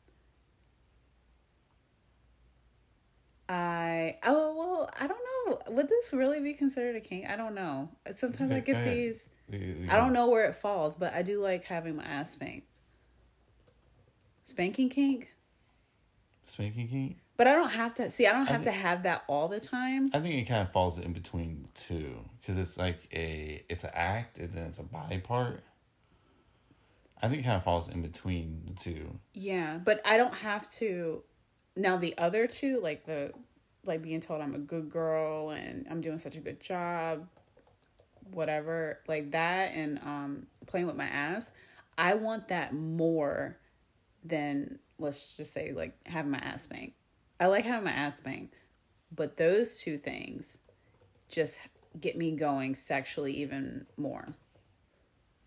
I 3.48 4.18
oh 4.24 4.56
well, 4.58 4.90
I 5.00 5.08
don't 5.08 5.20
know. 5.48 5.62
Would 5.76 5.88
this 5.88 6.12
really 6.14 6.40
be 6.40 6.54
considered 6.54 6.96
a 6.96 7.00
kink? 7.00 7.30
I 7.30 7.36
don't 7.36 7.54
know. 7.54 7.90
Sometimes 8.16 8.52
I 8.52 8.60
get 8.60 8.84
these 8.84 9.30
I 9.54 9.96
don't 9.96 10.14
know 10.14 10.30
where 10.30 10.46
it 10.46 10.56
falls, 10.56 10.96
but 10.96 11.14
I 11.14 11.22
do 11.22 11.40
like 11.40 11.64
having 11.66 11.96
my 11.96 12.04
ass 12.04 12.32
spanked. 12.32 12.75
Spanking 14.46 14.90
kink? 14.90 15.30
Spanking 16.44 16.88
kink? 16.88 17.18
But 17.38 17.48
I 17.48 17.54
don't 17.54 17.72
have 17.72 17.96
to 17.96 18.10
see. 18.10 18.28
I 18.28 18.32
don't 18.32 18.46
have 18.46 18.62
thi- 18.62 18.66
to 18.66 18.72
have 18.72 19.04
that 19.04 19.24
all 19.28 19.48
the 19.48 19.60
time. 19.60 20.10
I 20.14 20.20
think 20.20 20.36
it 20.36 20.48
kind 20.48 20.62
of 20.66 20.72
falls 20.72 20.98
in 20.98 21.12
between 21.12 21.64
the 21.64 21.82
two 21.82 22.16
because 22.40 22.56
it's 22.56 22.78
like 22.78 23.08
a 23.12 23.64
it's 23.68 23.84
an 23.84 23.90
act 23.94 24.40
and 24.40 24.54
then 24.54 24.68
it's 24.68 24.78
a 24.78 24.84
body 24.84 25.18
part. 25.18 25.64
I 27.22 27.28
think 27.28 27.42
it 27.42 27.44
kind 27.44 27.58
of 27.58 27.64
falls 27.64 27.90
in 27.90 28.02
between 28.02 28.62
the 28.68 28.74
two. 28.74 29.20
Yeah, 29.34 29.80
but 29.84 30.00
I 30.08 30.16
don't 30.16 30.36
have 30.36 30.70
to. 30.74 31.24
Now 31.76 31.98
the 31.98 32.18
other 32.18 32.48
two, 32.48 32.80
like 32.82 33.06
the 33.06 33.34
like 33.84 34.02
being 34.02 34.22
told 34.22 34.42
I'm 34.42 34.56
a 34.56 34.60
good 34.60 34.90
girl 34.90 35.50
and 35.50 35.88
I'm 35.90 36.02
doing 36.02 36.18
such 36.20 36.36
a 36.36 36.40
good 36.40 36.62
job, 36.62 37.28
whatever, 38.32 39.00
like 39.08 39.32
that, 39.32 39.74
and 39.74 40.00
um 40.06 40.48
playing 40.68 40.86
with 40.88 40.96
my 40.96 41.06
ass. 41.06 41.52
I 41.98 42.14
want 42.14 42.50
that 42.50 42.74
more 42.74 43.58
than 44.26 44.80
let's 45.00 45.38
just 45.38 45.54
say 45.54 45.72
like 45.72 45.96
having 46.06 46.32
my 46.32 46.40
ass 46.40 46.64
spanked. 46.64 46.98
I 47.40 47.46
like 47.48 47.66
having 47.66 47.86
my 47.86 47.92
ass 47.92 48.18
spanked, 48.18 48.56
but 49.14 49.38
those 49.38 49.76
two 49.78 49.98
things 49.98 50.58
just 51.30 51.60
get 52.00 52.18
me 52.18 52.32
going 52.32 52.76
sexually 52.76 53.34
even 53.34 53.86
more. 53.98 54.28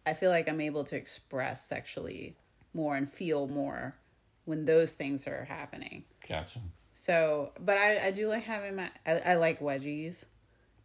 I 0.06 0.14
feel 0.14 0.30
like 0.30 0.48
I'm 0.48 0.60
able 0.60 0.84
to 0.84 0.96
express 0.96 1.66
sexually 1.66 2.36
more 2.72 2.96
and 2.96 3.08
feel 3.08 3.48
more 3.48 3.96
when 4.44 4.64
those 4.64 4.92
things 4.92 5.26
are 5.26 5.44
happening. 5.44 6.04
Gotcha. 6.26 6.60
So, 6.94 7.52
but 7.60 7.76
I, 7.76 8.06
I 8.06 8.10
do 8.10 8.28
like 8.28 8.44
having 8.44 8.76
my, 8.76 8.90
I, 9.06 9.18
I 9.18 9.34
like 9.34 9.60
wedgies, 9.60 10.24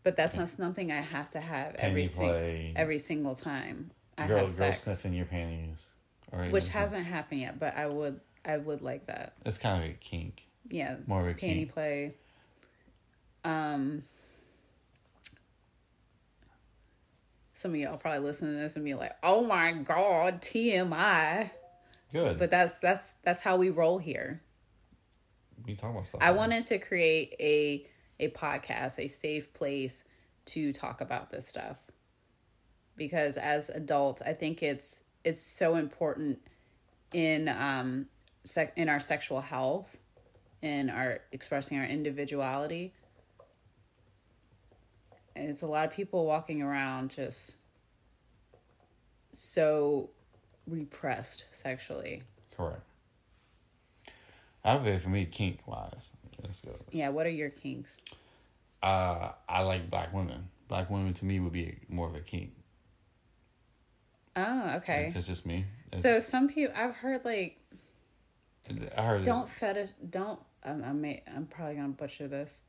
but 0.03 0.17
that's 0.17 0.35
not 0.35 0.49
something 0.49 0.91
I 0.91 1.01
have 1.01 1.31
to 1.31 1.39
have 1.39 1.75
every 1.75 2.03
Panty 2.03 2.09
sing, 2.09 2.73
every 2.75 2.99
single 2.99 3.35
time 3.35 3.91
I 4.17 4.27
girl, 4.27 4.39
have 4.39 4.47
girl 4.47 4.53
sex, 4.53 4.83
sniffing 4.83 5.13
your 5.13 5.25
panties. 5.25 5.87
Or 6.33 6.45
which 6.45 6.67
hasn't 6.69 7.05
happened 7.05 7.41
yet. 7.41 7.59
But 7.59 7.77
I 7.77 7.85
would, 7.87 8.19
I 8.43 8.57
would 8.57 8.81
like 8.81 9.05
that. 9.07 9.35
It's 9.45 9.57
kind 9.57 9.83
of 9.83 9.89
a 9.89 9.93
kink. 9.93 10.43
Yeah, 10.69 10.95
More 11.07 11.21
of 11.21 11.27
a 11.27 11.33
panty 11.33 11.39
kink. 11.39 11.73
play. 11.73 12.15
Um, 13.43 14.03
some 17.53 17.71
of 17.71 17.77
y'all 17.77 17.97
probably 17.97 18.19
listen 18.19 18.47
to 18.49 18.53
this 18.57 18.75
and 18.75 18.83
be 18.83 18.93
like, 18.93 19.13
"Oh 19.21 19.43
my 19.43 19.73
god, 19.73 20.41
TMI." 20.41 21.51
Good. 22.11 22.37
But 22.39 22.51
that's 22.51 22.79
that's 22.79 23.13
that's 23.23 23.41
how 23.41 23.57
we 23.57 23.69
roll 23.69 23.97
here. 23.97 24.41
we 25.65 25.75
talk 25.75 25.91
about 25.91 26.07
stuff. 26.07 26.21
I 26.23 26.31
wanted 26.31 26.65
to 26.67 26.77
create 26.79 27.35
a 27.39 27.87
a 28.19 28.29
podcast, 28.29 28.99
a 28.99 29.07
safe 29.07 29.53
place 29.53 30.03
to 30.45 30.71
talk 30.73 31.01
about 31.01 31.29
this 31.31 31.47
stuff. 31.47 31.89
Because 32.95 33.37
as 33.37 33.69
adults, 33.69 34.21
I 34.21 34.33
think 34.33 34.61
it's 34.61 35.01
it's 35.23 35.41
so 35.41 35.75
important 35.75 36.39
in 37.13 37.47
um 37.47 38.07
sec- 38.43 38.73
in 38.77 38.89
our 38.89 38.99
sexual 38.99 39.41
health, 39.41 39.97
in 40.61 40.89
our 40.89 41.19
expressing 41.31 41.77
our 41.77 41.85
individuality. 41.85 42.93
And 45.35 45.49
it's 45.49 45.63
a 45.63 45.67
lot 45.67 45.85
of 45.87 45.93
people 45.93 46.25
walking 46.25 46.61
around 46.61 47.09
just 47.09 47.55
so 49.31 50.09
repressed 50.67 51.45
sexually. 51.51 52.21
Correct. 52.55 52.83
I 54.63 54.81
say 54.83 54.99
for 54.99 55.09
me, 55.09 55.25
kink 55.25 55.59
wise. 55.65 56.11
Yeah, 56.91 57.09
what 57.09 57.25
are 57.25 57.31
your 57.31 57.49
kinks? 57.49 57.97
Uh, 58.81 59.31
I 59.47 59.61
like 59.61 59.89
black 59.89 60.13
women. 60.13 60.49
Black 60.67 60.89
women 60.89 61.13
to 61.15 61.25
me 61.25 61.39
would 61.39 61.53
be 61.53 61.77
more 61.89 62.07
of 62.07 62.15
a 62.15 62.19
kink. 62.19 62.51
Oh, 64.35 64.73
okay. 64.77 65.11
That's 65.13 65.27
just 65.27 65.45
me. 65.45 65.65
It's- 65.87 66.01
So 66.01 66.19
some 66.19 66.47
people 66.47 66.73
I've 66.75 66.95
heard 66.95 67.23
like 67.25 67.59
I 68.97 69.01
heard. 69.01 69.23
don't 69.25 69.47
fetish 69.49 69.91
don't 70.09 70.39
I'm 70.63 70.83
I 70.83 70.91
may 70.93 71.21
I'm 71.35 71.45
probably 71.45 71.75
gonna 71.75 71.89
butcher 71.89 72.27
this. 72.27 72.61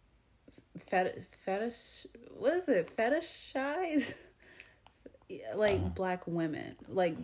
Fetish 0.87 1.27
fetish 1.44 2.07
what 2.37 2.53
is 2.55 2.68
it? 2.68 2.94
Fetishize 2.96 4.14
like 5.55 5.77
Uh-huh. 5.79 5.88
black 5.90 6.27
women. 6.27 6.77
Like 6.88 7.16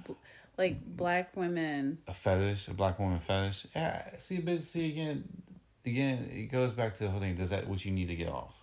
like 0.57 0.81
black 0.85 1.37
women 1.37 1.99
a 2.09 2.15
fetish, 2.15 2.69
a 2.69 2.75
black 2.75 2.99
woman 2.99 3.19
fetish. 3.21 3.67
Yeah, 3.75 4.15
see, 4.19 4.39
but 4.39 4.63
see 4.65 4.89
again, 4.91 5.25
again, 5.85 6.31
it 6.33 6.51
goes 6.51 6.73
back 6.73 6.95
to 6.95 7.05
the 7.05 7.11
whole 7.11 7.21
thing. 7.21 7.35
Does 7.35 7.51
that 7.51 7.67
what 7.69 7.85
you 7.85 7.91
need 7.91 8.07
to 8.07 8.17
get 8.17 8.29
off? 8.29 8.55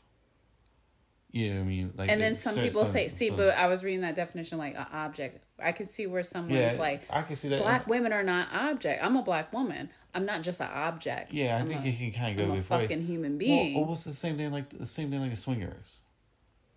You 1.31 1.49
know 1.49 1.55
what 1.59 1.65
I 1.65 1.67
mean? 1.67 1.93
Like, 1.95 2.09
and 2.09 2.21
then 2.21 2.33
some 2.35 2.55
people 2.55 2.85
say 2.85 3.09
see, 3.09 3.27
some- 3.27 3.37
but 3.37 3.55
I 3.57 3.67
was 3.67 3.83
reading 3.83 4.01
that 4.01 4.15
definition 4.15 4.57
like 4.57 4.75
an 4.75 4.85
object. 4.91 5.43
I 5.63 5.71
could 5.71 5.87
see 5.87 6.05
where 6.07 6.23
someone's 6.23 6.75
yeah, 6.75 6.79
like 6.79 7.03
I 7.09 7.21
can 7.23 7.35
see 7.35 7.49
that. 7.49 7.59
black 7.61 7.87
women 7.87 8.13
are 8.13 8.23
not 8.23 8.47
object. 8.53 9.03
I'm 9.03 9.15
a 9.15 9.23
black 9.23 9.51
woman. 9.51 9.89
I'm 10.13 10.25
not 10.25 10.41
just 10.43 10.61
an 10.61 10.69
object. 10.71 11.33
Yeah, 11.33 11.55
I 11.55 11.59
I'm 11.59 11.67
think 11.67 11.83
a, 11.83 11.87
it 11.89 11.97
can 11.97 12.11
kind 12.11 12.39
of 12.39 12.45
I'm 12.45 12.49
go 12.49 12.53
a 12.53 12.57
both 12.57 12.69
ways. 12.69 12.81
fucking 12.89 13.05
human 13.05 13.37
being. 13.37 13.75
well, 13.75 13.85
what's 13.85 14.03
the 14.03 14.13
same 14.13 14.37
thing 14.37 14.51
like 14.51 14.69
the 14.69 14.85
same 14.85 15.09
thing 15.09 15.19
like 15.21 15.31
a 15.31 15.35
swingers? 15.35 15.97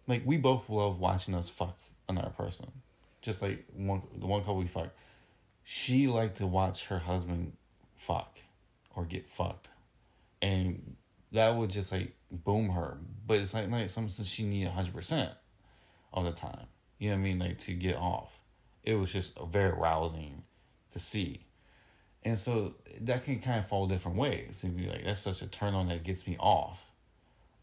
Like 0.07 0.23
we 0.25 0.37
both 0.39 0.69
love 0.71 0.99
watching 0.99 1.35
us 1.35 1.49
fuck 1.49 1.77
another 2.09 2.31
person, 2.31 2.71
just 3.23 3.43
like 3.43 3.65
one 3.77 4.03
the 4.19 4.27
one 4.27 4.41
couple 4.41 4.57
we 4.57 4.67
fuck. 4.67 4.89
She 5.63 6.07
liked 6.07 6.39
to 6.39 6.47
watch 6.47 6.87
her 6.87 6.99
husband 7.01 7.53
fuck 7.97 8.39
or 8.97 9.05
get 9.05 9.29
fucked, 9.29 9.69
and 10.43 10.97
that 11.33 11.55
would 11.55 11.71
just 11.71 11.93
like 11.93 12.15
boom 12.31 12.71
her. 12.71 12.99
But 13.27 13.39
it's 13.39 13.55
like 13.55 13.71
like 13.71 13.91
something 13.91 14.25
she 14.25 14.43
need 14.45 14.67
hundred 14.69 14.95
percent 14.95 15.31
all 16.13 16.25
the 16.25 16.33
time. 16.33 16.67
You 16.99 17.11
know 17.11 17.17
what 17.17 17.21
I 17.21 17.25
mean? 17.25 17.39
Like 17.39 17.59
to 17.61 17.73
get 17.73 17.97
off. 17.97 18.40
It 18.83 18.95
was 18.95 19.13
just 19.13 19.39
very 19.39 19.73
rousing 19.73 20.43
to 20.93 20.99
see. 20.99 21.47
And 22.23 22.39
so 22.39 22.75
that 23.01 23.25
can 23.25 23.41
kind 23.41 23.61
of 23.61 23.69
fall 23.69 23.87
different 23.87 24.19
ways. 24.19 24.63
And 24.63 24.77
be 24.77 24.89
like, 24.89 25.05
that's 25.05 25.21
such 25.21 25.43
a 25.43 25.47
turn 25.47 25.75
on 25.75 25.89
that 25.89 26.05
gets 26.05 26.27
me 26.27 26.37
off. 26.39 26.85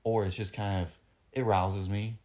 Or 0.03 0.25
it's 0.25 0.35
just 0.35 0.53
kind 0.53 0.85
of, 0.85 0.97
it 1.33 1.43
rouses 1.43 1.89
me. 1.89 2.17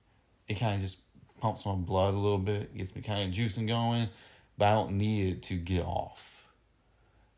It 0.48 0.55
kind 0.55 0.74
of 0.74 0.81
just 0.81 0.98
pumps 1.40 1.66
my 1.66 1.74
blood 1.74 2.14
a 2.14 2.18
little 2.18 2.38
bit, 2.38 2.76
gets 2.76 2.94
me 2.94 3.02
kind 3.02 3.28
of 3.28 3.35
juicing 3.35 3.66
going, 3.66 4.09
but 4.57 4.66
I 4.66 4.72
don't 4.72 4.92
need 4.92 5.33
it 5.33 5.42
to 5.44 5.55
get 5.55 5.85
off. 5.85 6.46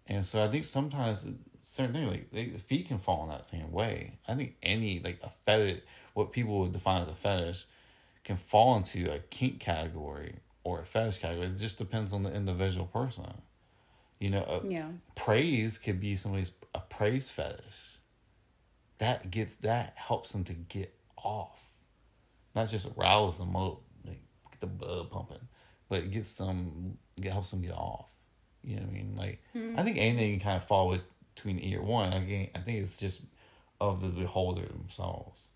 And 0.07 0.25
so 0.27 0.45
I 0.45 0.49
think 0.49 0.65
sometimes 0.65 1.27
certain 1.63 2.07
like, 2.07 2.29
like 2.33 2.61
feet 2.61 2.89
can 2.89 2.99
fall 2.99 3.25
in 3.25 3.31
that 3.31 3.47
same 3.47 3.73
way. 3.73 4.19
I 4.29 4.35
think 4.35 4.57
any, 4.63 5.01
like 5.01 5.21
a 5.23 5.31
fetish, 5.47 5.81
what 6.13 6.33
people 6.33 6.61
would 6.61 6.73
define 6.73 7.03
as 7.03 7.09
a 7.09 7.15
fetish, 7.15 7.65
can 8.23 8.37
fall 8.37 8.77
into 8.77 9.11
a 9.11 9.19
kink 9.19 9.61
category 9.61 10.37
or 10.65 10.81
a 10.81 10.85
fetish 10.85 11.19
category. 11.19 11.47
It 11.47 11.59
just 11.59 11.79
depends 11.79 12.13
on 12.13 12.23
the 12.23 12.33
individual 12.33 12.87
person. 12.87 13.43
You 14.19 14.31
know, 14.31 14.43
a, 14.65 14.67
yeah. 14.67 14.89
praise 15.15 15.79
could 15.79 16.01
be 16.01 16.17
somebody's 16.17 16.51
a 16.75 16.81
praise 16.81 17.31
fetish. 17.31 17.99
That 18.99 19.31
gets 19.31 19.57
that 19.57 19.93
helps 19.97 20.33
them 20.33 20.45
to 20.45 20.55
get 20.55 20.95
off, 21.17 21.63
not 22.55 22.69
just 22.69 22.89
arouse 22.97 23.39
them 23.39 23.55
up, 23.55 23.81
like 24.07 24.23
get 24.51 24.61
the 24.61 24.67
blood 24.67 25.11
pumping, 25.11 25.49
but 25.89 25.99
it 25.99 26.11
gets 26.11 26.35
them, 26.37 26.97
it 27.17 27.31
helps 27.31 27.51
them 27.51 27.61
get 27.61 27.73
off. 27.73 28.07
You 28.63 28.77
know 28.77 28.83
what 28.83 28.91
I 28.91 28.95
mean? 28.95 29.15
Like 29.17 29.43
I 29.55 29.59
hmm. 29.59 29.83
think 29.83 29.99
anything 29.99 30.39
can 30.39 30.41
kind 30.41 30.63
of 30.63 30.69
fall 30.69 30.89
with, 30.89 31.03
between 31.35 31.59
either 31.59 31.83
one. 31.83 32.13
Again, 32.13 32.49
I 32.55 32.61
think 32.61 32.81
it's 32.81 32.97
just 32.97 33.23
of 33.81 34.01
the 34.01 34.09
beholder 34.09 34.67
themselves. 34.67 35.49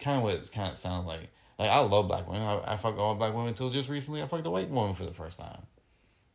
kind 0.00 0.16
of 0.16 0.22
what 0.22 0.34
it 0.34 0.50
kind 0.52 0.72
of 0.72 0.78
sounds 0.78 1.06
like. 1.06 1.28
Like 1.60 1.68
I 1.68 1.78
love 1.80 2.08
black 2.08 2.26
women. 2.26 2.40
I, 2.42 2.72
I 2.72 2.76
fucked 2.78 2.98
all 2.98 3.14
black 3.14 3.34
women 3.34 3.48
until 3.48 3.68
just 3.68 3.90
recently. 3.90 4.22
I 4.22 4.26
fucked 4.26 4.46
a 4.46 4.50
white 4.50 4.70
woman 4.70 4.94
for 4.94 5.04
the 5.04 5.12
first 5.12 5.38
time. 5.38 5.60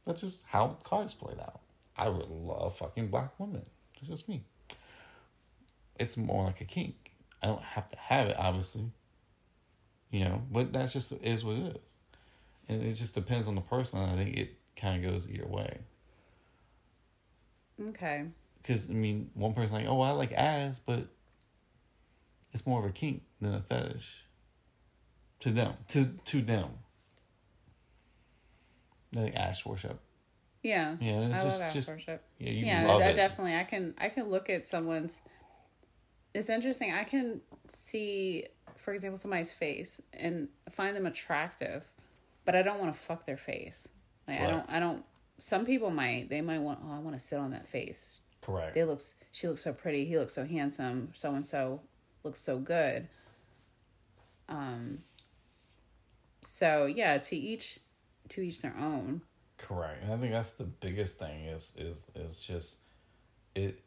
That's 0.06 0.22
just 0.22 0.44
how 0.46 0.78
cards 0.84 1.16
played 1.16 1.40
out. 1.40 1.62
I 1.98 2.10
would 2.10 2.30
love 2.30 2.78
fucking 2.78 3.08
black 3.08 3.32
women. 3.40 3.66
It's 3.98 4.08
just 4.08 4.30
me. 4.30 4.44
It's 6.00 6.16
more 6.16 6.46
like 6.46 6.62
a 6.62 6.66
kink. 6.66 7.12
I 7.42 7.48
don't 7.48 7.64
have 7.64 7.90
to 7.90 7.98
have 7.98 8.28
it, 8.28 8.36
obviously. 8.38 8.92
You 10.12 10.26
know, 10.26 10.44
but 10.52 10.72
that's 10.72 10.94
just 10.94 11.12
is 11.12 11.44
what 11.44 11.56
it 11.56 11.82
is, 11.84 11.94
and 12.70 12.84
it 12.84 12.94
just 12.94 13.16
depends 13.16 13.48
on 13.48 13.56
the 13.56 13.62
person. 13.62 14.00
I 14.00 14.16
think 14.16 14.38
it 14.38 14.60
kind 14.78 15.04
of 15.04 15.12
goes 15.12 15.28
either 15.28 15.48
way. 15.48 15.80
Okay. 17.82 18.26
Because 18.62 18.92
I 18.92 18.94
mean, 18.94 19.32
one 19.34 19.56
person 19.56 19.76
like, 19.76 19.88
oh, 19.88 20.02
I 20.02 20.12
like 20.12 20.34
ass, 20.34 20.78
but 20.78 21.08
it's 22.54 22.68
more 22.68 22.80
of 22.80 22.86
a 22.86 22.92
kink 22.92 23.24
than 23.42 23.56
a 23.56 23.64
fetish. 23.64 24.25
To 25.46 25.52
them, 25.52 25.74
to 25.90 26.06
to 26.06 26.42
them, 26.42 26.70
like 29.14 29.36
ash 29.36 29.64
worship. 29.64 30.00
Yeah. 30.64 30.96
Yeah, 31.00 31.28
it's 31.28 31.40
I 31.40 31.44
just 31.44 31.60
love 31.60 31.68
ass 31.68 31.74
just 31.76 31.88
worship. 31.88 32.24
yeah, 32.40 32.50
you 32.50 32.66
yeah, 32.66 32.88
I, 32.90 33.04
it. 33.04 33.16
definitely. 33.16 33.56
I 33.56 33.64
can 33.64 33.94
I 34.00 34.10
can 34.10 34.32
look 34.32 34.50
at 34.50 34.66
someone's. 34.66 35.22
It's 36.34 36.50
interesting. 36.50 36.94
I 36.94 37.04
can 37.04 37.42
see, 37.68 38.46
for 38.76 38.92
example, 38.96 39.20
somebody's 39.20 39.54
face 39.54 40.02
and 40.14 40.48
find 40.72 40.96
them 40.96 41.06
attractive, 41.06 41.86
but 42.44 42.56
I 42.56 42.64
don't 42.64 42.80
want 42.80 42.92
to 42.92 43.00
fuck 43.00 43.28
their 43.28 43.38
face. 43.38 43.88
Like 44.28 44.42
I 44.42 44.48
don't. 44.48 44.66
I 44.68 44.80
don't. 44.80 45.06
Some 45.40 45.64
people 45.64 45.92
might. 45.92 46.28
They 46.28 46.42
might 46.42 46.58
want. 46.58 46.80
Oh, 46.84 46.92
I 46.92 46.98
want 46.98 47.16
to 47.16 47.24
sit 47.24 47.38
on 47.38 47.52
that 47.52 47.68
face. 47.68 48.18
Correct. 48.42 48.74
They 48.74 48.84
looks. 48.84 49.14
She 49.32 49.48
looks 49.48 49.62
so 49.62 49.74
pretty. 49.74 50.06
He 50.06 50.18
looks 50.18 50.34
so 50.34 50.44
handsome. 50.44 51.12
So 51.14 51.36
and 51.36 51.46
so 51.46 51.82
looks 52.24 52.42
so 52.42 52.58
good. 52.58 53.08
Um. 54.50 55.04
So 56.46 56.86
yeah, 56.86 57.18
to 57.18 57.36
each, 57.36 57.80
to 58.30 58.42
each 58.42 58.62
their 58.62 58.76
own. 58.78 59.22
Correct. 59.58 60.04
And 60.04 60.14
I 60.14 60.18
think 60.18 60.32
that's 60.32 60.52
the 60.52 60.64
biggest 60.64 61.18
thing 61.18 61.46
is 61.46 61.74
is 61.78 62.08
is 62.16 62.40
just 62.40 62.78
it 63.56 63.82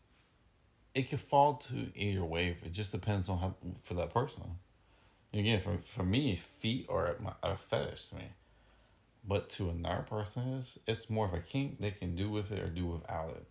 it 0.94 1.10
could 1.10 1.20
fall 1.20 1.54
to 1.54 1.90
either 1.94 2.24
way. 2.24 2.56
It 2.64 2.72
just 2.72 2.92
depends 2.92 3.28
on 3.28 3.38
how 3.38 3.54
for 3.82 3.94
that 3.94 4.12
person. 4.12 4.44
Again, 5.32 5.60
for 5.60 5.78
for 5.78 6.02
me, 6.02 6.36
feet 6.36 6.86
are 6.88 7.16
my 7.20 7.32
a 7.42 7.56
fetish 7.56 8.06
to 8.06 8.16
me. 8.16 8.24
But 9.26 9.50
to 9.50 9.68
another 9.68 10.02
person 10.02 10.54
is 10.54 10.78
it's 10.86 11.10
more 11.10 11.26
of 11.26 11.34
a 11.34 11.40
kink 11.40 11.80
they 11.80 11.90
can 11.90 12.16
do 12.16 12.30
with 12.30 12.50
it 12.50 12.62
or 12.62 12.68
do 12.68 12.86
without 12.86 13.30
it. 13.30 13.46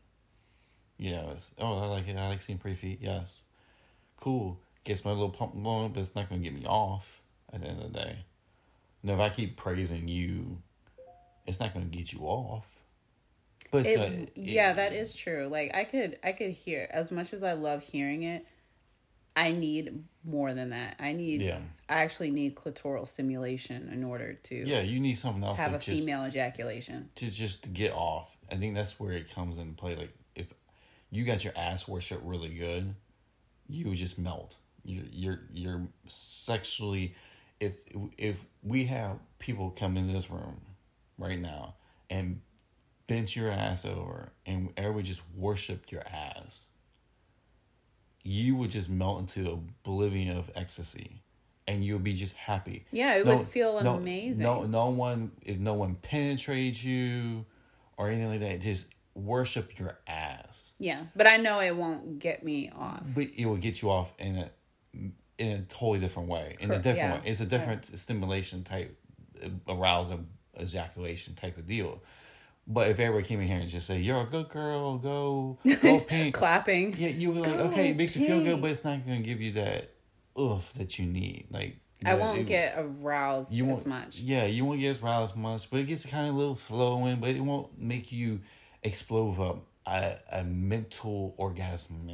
Yeah, 0.97 1.29
it's 1.31 1.51
oh 1.59 1.77
I 1.77 1.85
like 1.85 2.07
it, 2.07 2.17
I 2.17 2.27
like 2.27 2.41
seeing 2.41 2.57
pretty 2.57 2.77
feet, 2.77 2.99
yes. 3.01 3.45
Cool. 4.19 4.59
Gets 4.83 5.05
my 5.05 5.11
little 5.11 5.29
pump 5.29 5.53
going, 5.61 5.93
but 5.93 5.99
it's 5.99 6.15
not 6.15 6.29
gonna 6.29 6.41
get 6.41 6.53
me 6.53 6.65
off 6.65 7.21
at 7.53 7.61
the 7.61 7.67
end 7.67 7.81
of 7.83 7.93
the 7.93 7.99
day. 7.99 8.17
Now 9.07 9.13
if 9.13 9.19
I 9.19 9.29
keep 9.29 9.55
praising 9.57 10.07
you 10.07 10.61
it's 11.45 11.59
not 11.61 11.73
going 11.73 11.89
to 11.89 11.97
get 11.97 12.11
you 12.11 12.19
off. 12.23 12.65
But 13.71 13.79
it's 13.79 13.89
It- 13.91 13.95
gonna, 13.95 14.09
it- 14.23 14.31
yeah, 14.35 14.73
that 14.73 14.91
is 14.93 15.15
true. 15.15 15.47
Like 15.47 15.73
I 15.75 15.83
could 15.85 16.19
I 16.23 16.33
could 16.33 16.51
hear 16.51 16.87
as 16.91 17.09
much 17.09 17.33
as 17.33 17.41
I 17.41 17.53
love 17.53 17.83
hearing 17.83 18.23
it, 18.23 18.45
I 19.35 19.51
need 19.51 20.03
more 20.25 20.53
than 20.53 20.71
that. 20.71 20.97
I 20.99 21.13
need 21.13 21.41
Yeah. 21.41 21.59
I 21.89 22.01
actually 22.01 22.31
need 22.31 22.55
clitoral 22.55 23.07
stimulation 23.07 23.89
in 23.93 24.03
order 24.03 24.33
to 24.33 24.55
Yeah, 24.67 24.81
you 24.81 24.99
need 24.99 25.15
something 25.17 25.43
else 25.43 25.57
have 25.57 25.73
a 25.73 25.79
just, 25.79 25.87
female 25.87 26.25
ejaculation. 26.25 27.09
to 27.15 27.29
just 27.31 27.71
get 27.73 27.93
off. 27.93 28.29
I 28.51 28.55
think 28.55 28.75
that's 28.75 28.99
where 28.99 29.13
it 29.13 29.29
comes 29.33 29.57
into 29.57 29.73
play. 29.75 29.95
Like 29.95 30.13
if 30.35 30.47
you 31.11 31.23
got 31.23 31.43
your 31.45 31.53
ass 31.57 31.87
worship 31.87 32.19
really 32.23 32.49
good, 32.55 32.93
you 33.69 33.87
would 33.87 33.97
just 33.97 34.17
melt. 34.19 34.55
You're 34.83 35.05
you're 35.11 35.39
you're 35.53 35.87
sexually 36.07 37.15
if 37.59 37.73
if 38.17 38.37
we 38.63 38.85
have 38.85 39.17
people 39.39 39.71
come 39.71 39.97
in 39.97 40.11
this 40.11 40.29
room 40.29 40.61
right 41.17 41.39
now 41.39 41.75
and 42.09 42.41
bent 43.07 43.35
your 43.35 43.49
ass 43.51 43.85
over 43.85 44.31
and 44.45 44.69
everybody 44.77 45.03
just 45.03 45.21
worshiped 45.35 45.91
your 45.91 46.03
ass, 46.07 46.65
you 48.23 48.55
would 48.55 48.71
just 48.71 48.89
melt 48.89 49.19
into 49.19 49.49
oblivion 49.51 50.37
of 50.37 50.51
ecstasy. 50.55 51.21
And 51.69 51.83
you 51.83 51.93
would 51.95 52.03
be 52.03 52.13
just 52.13 52.33
happy. 52.35 52.85
Yeah, 52.91 53.17
it 53.17 53.25
would 53.25 53.49
feel 53.49 53.81
no, 53.83 53.95
amazing. 53.95 54.41
No, 54.41 54.63
no 54.63 54.87
one, 54.87 55.31
if 55.41 55.57
no 55.57 55.73
one 55.73 55.95
penetrates 55.95 56.81
you 56.81 57.45
or 57.97 58.07
anything 58.07 58.29
like 58.29 58.39
that, 58.39 58.61
just 58.61 58.87
worship 59.15 59.77
your 59.77 59.97
ass. 60.07 60.71
Yeah, 60.79 61.03
but 61.13 61.27
I 61.27 61.35
know 61.35 61.59
it 61.59 61.75
won't 61.75 62.19
get 62.19 62.41
me 62.41 62.71
off. 62.73 63.03
But 63.13 63.27
it 63.35 63.45
will 63.45 63.57
get 63.57 63.81
you 63.81 63.91
off 63.91 64.07
in 64.17 64.37
a 64.37 64.49
in 65.37 65.51
a 65.51 65.61
totally 65.61 65.99
different 65.99 66.29
way. 66.29 66.57
In 66.59 66.71
a 66.71 66.77
different 66.77 66.97
yeah. 66.97 67.13
way. 67.15 67.21
It's 67.25 67.39
a 67.39 67.45
different 67.45 67.97
stimulation 67.97 68.63
type, 68.63 68.97
arousal, 69.67 70.21
ejaculation 70.59 71.35
type 71.35 71.57
of 71.57 71.67
deal. 71.67 72.01
But 72.69 72.89
if 72.89 72.99
everybody 72.99 73.25
came 73.27 73.39
in 73.39 73.47
here 73.47 73.59
and 73.59 73.69
just 73.69 73.87
say, 73.87 73.99
"You're 73.99 74.21
a 74.21 74.25
good 74.25 74.49
girl, 74.49 74.97
go, 74.97 75.57
go 75.81 75.99
pink," 76.07 76.35
Clapping. 76.35 76.95
yeah, 76.97 77.09
you 77.09 77.31
were 77.31 77.41
like, 77.41 77.53
Go 77.53 77.59
okay, 77.65 77.91
it 77.91 77.97
makes 77.97 78.17
you 78.17 78.27
feel 78.27 78.43
good, 78.43 78.61
but 78.61 78.71
it's 78.71 78.83
not 78.83 79.05
going 79.05 79.23
to 79.23 79.27
give 79.27 79.39
you 79.39 79.53
that 79.53 79.91
oof 80.37 80.73
that 80.73 80.99
you 80.99 81.05
need. 81.05 81.47
Like 81.49 81.77
I 82.05 82.15
won't 82.15 82.39
it- 82.39 82.47
get 82.47 82.75
aroused 82.77 83.53
you 83.53 83.69
as 83.69 83.85
much. 83.85 84.19
Yeah, 84.19 84.45
you 84.45 84.65
won't 84.65 84.81
get 84.81 84.89
as 84.89 85.01
aroused 85.01 85.35
as 85.35 85.37
much, 85.37 85.69
but 85.69 85.79
it 85.79 85.85
gets 85.85 86.05
kind 86.05 86.27
of 86.27 86.35
a 86.35 86.37
little 86.37 86.55
flowing, 86.55 87.19
but 87.21 87.29
it 87.29 87.39
won't 87.39 87.79
make 87.79 88.11
you 88.11 88.41
explode 88.83 89.37
with 89.37 89.39
a, 89.87 89.89
a, 89.89 90.39
a 90.41 90.43
mental 90.43 91.33
orgasm, 91.37 92.09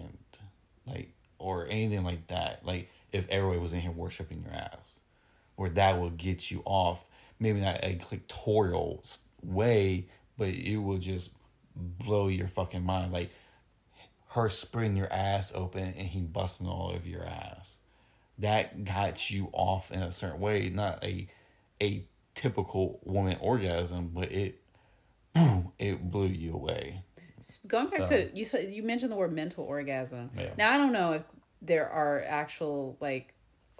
like, 0.85 1.13
or 1.39 1.67
anything 1.67 2.03
like 2.03 2.27
that. 2.27 2.63
Like, 2.63 2.89
if 3.13 3.27
everybody 3.29 3.59
was 3.59 3.73
in 3.73 3.79
here 3.79 3.91
worshiping 3.91 4.43
your 4.43 4.53
ass, 4.53 4.99
where 5.55 5.69
that 5.69 5.99
will 5.99 6.09
get 6.09 6.51
you 6.51 6.61
off, 6.65 7.05
maybe 7.39 7.61
not 7.61 7.79
a 7.83 7.95
clitoral 7.95 9.17
way, 9.41 10.07
but 10.37 10.49
it 10.49 10.77
will 10.77 10.97
just 10.97 11.33
blow 11.75 12.27
your 12.27 12.47
fucking 12.47 12.83
mind. 12.83 13.13
Like, 13.13 13.31
her 14.29 14.49
spreading 14.49 14.97
your 14.97 15.11
ass 15.13 15.51
open 15.53 15.93
and 15.95 16.07
he 16.07 16.21
busting 16.21 16.67
all 16.67 16.91
over 16.93 17.07
your 17.07 17.23
ass 17.23 17.77
that 18.39 18.83
got 18.83 19.29
you 19.29 19.49
off 19.53 19.91
in 19.91 20.01
a 20.01 20.11
certain 20.11 20.39
way, 20.39 20.69
not 20.69 21.03
a 21.03 21.27
a 21.81 22.05
typical 22.35 22.99
woman 23.03 23.37
orgasm, 23.41 24.11
but 24.13 24.31
it 24.31 24.59
boom, 25.33 25.71
it 25.77 26.09
blew 26.09 26.27
you 26.27 26.53
away. 26.53 27.03
Going 27.67 27.89
back 27.89 28.07
So- 28.07 28.27
to 28.27 28.35
you 28.35 28.45
said 28.45 28.73
you 28.73 28.83
mentioned 28.83 29.11
the 29.11 29.15
word 29.15 29.33
mental 29.33 29.65
orgasm. 29.65 30.31
Yeah. 30.37 30.53
Now 30.57 30.71
I 30.73 30.77
don't 30.77 30.93
know 30.93 31.13
if 31.13 31.23
there 31.63 31.89
are 31.89 32.23
actual 32.27 32.97
like 32.99 33.33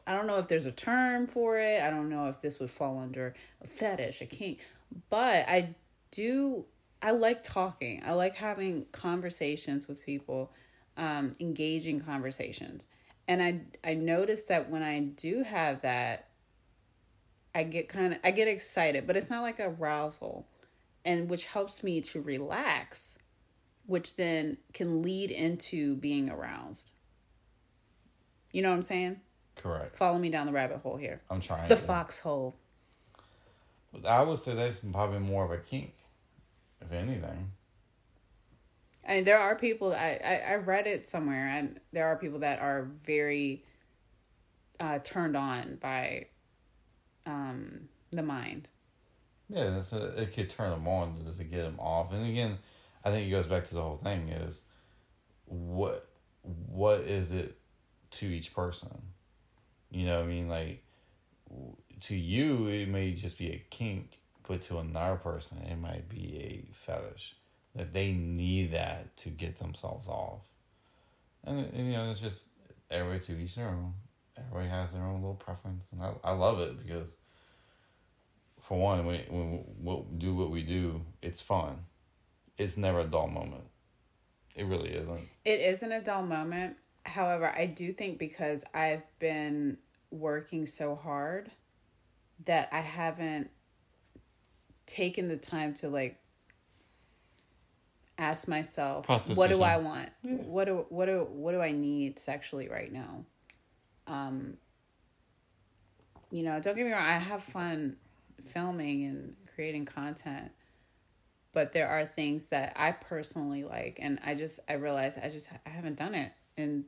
I 0.06 0.14
don't 0.14 0.28
know 0.28 0.38
if 0.38 0.48
there's 0.48 0.66
a 0.66 0.72
term 0.72 1.28
for 1.28 1.58
it. 1.58 1.82
I 1.82 1.90
don't 1.90 2.10
know 2.10 2.28
if 2.28 2.42
this 2.42 2.60
would 2.60 2.72
fall 2.72 3.00
under 3.00 3.34
a 3.62 3.68
fetish, 3.68 4.22
a 4.22 4.26
kink. 4.26 4.60
But 5.10 5.48
I 5.48 5.76
do 6.12 6.66
I 7.02 7.12
like 7.12 7.44
talking. 7.44 8.02
I 8.06 8.14
like 8.14 8.36
having 8.36 8.86
conversations 8.92 9.88
with 9.88 10.06
people, 10.06 10.54
um, 10.96 11.36
engaging 11.40 12.00
conversations. 12.00 12.86
And 13.28 13.42
I 13.42 13.62
I 13.90 13.94
noticed 13.94 14.48
that 14.50 14.70
when 14.70 14.84
I 14.84 15.00
do 15.00 15.44
have 15.44 15.82
that, 15.82 16.30
I 17.56 17.64
get 17.64 17.90
kind 17.90 18.14
of 18.14 18.20
I 18.24 18.32
get 18.32 18.48
excited, 18.48 19.06
but 19.08 19.16
it's 19.16 19.30
not 19.30 19.42
like 19.42 19.60
arousal, 19.60 20.48
and 21.06 21.30
which 21.30 21.46
helps 21.46 21.84
me 21.84 22.02
to 22.02 22.22
relax, 22.22 23.18
which 23.86 24.16
then 24.16 24.58
can 24.74 25.02
lead 25.02 25.32
into 25.32 25.96
being 25.98 26.30
aroused. 26.30 26.92
You 28.54 28.62
know 28.62 28.70
what 28.70 28.76
I'm 28.76 28.82
saying? 28.84 29.20
Correct. 29.56 29.98
Follow 29.98 30.18
me 30.18 30.30
down 30.30 30.46
the 30.46 30.54
rabbit 30.54 30.78
hole 30.78 30.96
here. 30.96 31.22
I'm 31.30 31.42
trying. 31.42 31.68
The 31.68 31.76
to. 31.76 31.82
foxhole. 31.82 32.56
I 34.08 34.22
would 34.22 34.40
say 34.40 34.56
that's 34.56 34.80
probably 34.80 35.20
more 35.20 35.44
of 35.46 35.52
a 35.52 35.58
kink, 35.58 35.94
if 36.82 36.92
anything. 36.92 37.52
I 39.08 39.16
mean, 39.16 39.24
there 39.26 39.40
are 39.40 39.56
people. 39.56 39.94
I, 39.94 40.20
I 40.24 40.54
I 40.54 40.56
read 40.56 40.88
it 40.88 41.08
somewhere, 41.08 41.48
and 41.48 41.80
there 41.92 42.08
are 42.08 42.16
people 42.16 42.40
that 42.40 42.60
are 42.60 42.88
very 43.06 43.66
uh, 44.80 45.00
turned 45.04 45.36
on 45.36 45.78
by 45.82 46.28
um, 47.26 47.90
the 48.12 48.24
mind. 48.24 48.70
Yeah, 49.50 49.72
that's 49.72 49.94
a, 49.94 50.22
it 50.22 50.34
could 50.34 50.50
turn 50.50 50.72
them 50.72 50.88
on 50.88 51.26
to, 51.26 51.38
to 51.38 51.44
get 51.44 51.64
them 51.64 51.80
off. 51.80 52.14
And 52.14 52.28
again, 52.28 52.58
I 53.04 53.12
think 53.12 53.28
it 53.28 53.32
goes 53.32 53.48
back 53.48 53.66
to 53.66 53.76
the 53.76 53.82
whole 53.82 53.98
thing 53.98 54.30
is 54.30 54.64
what 55.46 56.08
what 56.42 57.02
is 57.02 57.32
it 57.32 57.58
to 58.14 58.26
each 58.26 58.54
person? 58.54 59.02
You 59.92 60.06
know, 60.08 60.22
I 60.22 60.26
mean, 60.26 60.48
like 60.48 60.84
to 62.02 62.16
you, 62.16 62.68
it 62.68 62.90
may 62.90 63.14
just 63.14 63.38
be 63.38 63.52
a 63.52 63.64
kink, 63.70 64.20
but 64.48 64.62
to 64.64 64.80
another 64.80 65.18
person, 65.18 65.60
it 65.60 65.78
might 65.78 66.10
be 66.10 66.38
a 66.38 66.74
fetish 66.74 67.36
that 67.76 67.94
they 67.94 68.12
need 68.12 68.74
that 68.74 69.16
to 69.18 69.30
get 69.30 69.58
themselves 69.58 70.08
off. 70.08 70.42
And, 71.44 71.60
and 71.74 71.88
you 71.88 71.94
know, 71.94 72.12
it's 72.12 72.20
just 72.20 72.46
everybody 72.90 73.20
to 73.26 73.40
each 73.40 73.56
their 73.56 73.68
own. 73.68 73.94
Everybody 74.38 74.70
has 74.70 74.92
their 74.92 75.04
own 75.04 75.22
little 75.22 75.36
preference, 75.36 75.86
and 75.92 76.02
I, 76.02 76.14
I 76.24 76.32
love 76.32 76.60
it 76.60 76.86
because 76.86 77.16
for 78.62 78.80
one, 78.80 79.06
when 79.06 79.20
when 79.30 79.64
we 79.80 80.04
do 80.18 80.34
what 80.36 80.50
we 80.50 80.64
do, 80.64 81.02
it's 81.22 81.42
fun. 81.42 81.86
It's 82.58 82.78
never 82.78 83.02
a 83.02 83.06
dull 83.06 83.28
moment. 83.28 83.66
It 84.56 84.66
really 84.66 84.90
isn't. 84.90 85.28
It 85.46 85.60
isn't 85.60 85.92
a 85.92 86.02
dull 86.02 86.24
moment. 86.24 86.78
However, 87.06 87.54
I 87.56 87.66
do 87.66 87.92
think 87.92 88.18
because 88.18 88.64
I've 88.74 89.04
been 89.20 89.78
working 90.12 90.66
so 90.66 90.96
hard 90.96 91.52
that 92.46 92.70
I 92.72 92.80
haven't 92.80 93.50
taken 94.86 95.28
the 95.28 95.38
time 95.38 95.74
to 95.76 95.90
like 95.90 96.20
ask 98.18 98.48
myself 98.48 99.06
Process 99.06 99.36
what 99.36 99.50
do 99.50 99.62
I 99.64 99.78
yourself. 99.78 99.84
want? 99.84 100.10
What 100.22 100.66
do 100.66 100.86
what 100.90 101.06
do 101.06 101.28
what 101.32 101.52
do 101.52 101.62
I 101.62 101.72
need 101.72 102.20
sexually 102.20 102.68
right 102.68 102.92
now? 102.92 103.26
Um 104.08 104.58
you 106.32 106.44
know, 106.44 106.60
don't 106.60 106.76
get 106.76 106.86
me 106.86 106.92
wrong, 106.92 107.02
I 107.02 107.18
have 107.18 107.44
fun 107.44 107.98
filming 108.44 109.06
and 109.06 109.36
creating 109.56 109.86
content. 109.86 110.52
But 111.54 111.72
there 111.74 111.88
are 111.88 112.06
things 112.06 112.48
that 112.48 112.74
I 112.76 112.92
personally 112.92 113.64
like 113.64 114.00
and 114.02 114.20
I 114.26 114.36
just 114.36 114.60
I 114.70 114.74
realize 114.74 115.18
I 115.18 115.30
just 115.30 115.50
I 115.66 115.70
haven't 115.70 115.98
done 115.98 116.16
it 116.16 116.32
in 116.58 116.86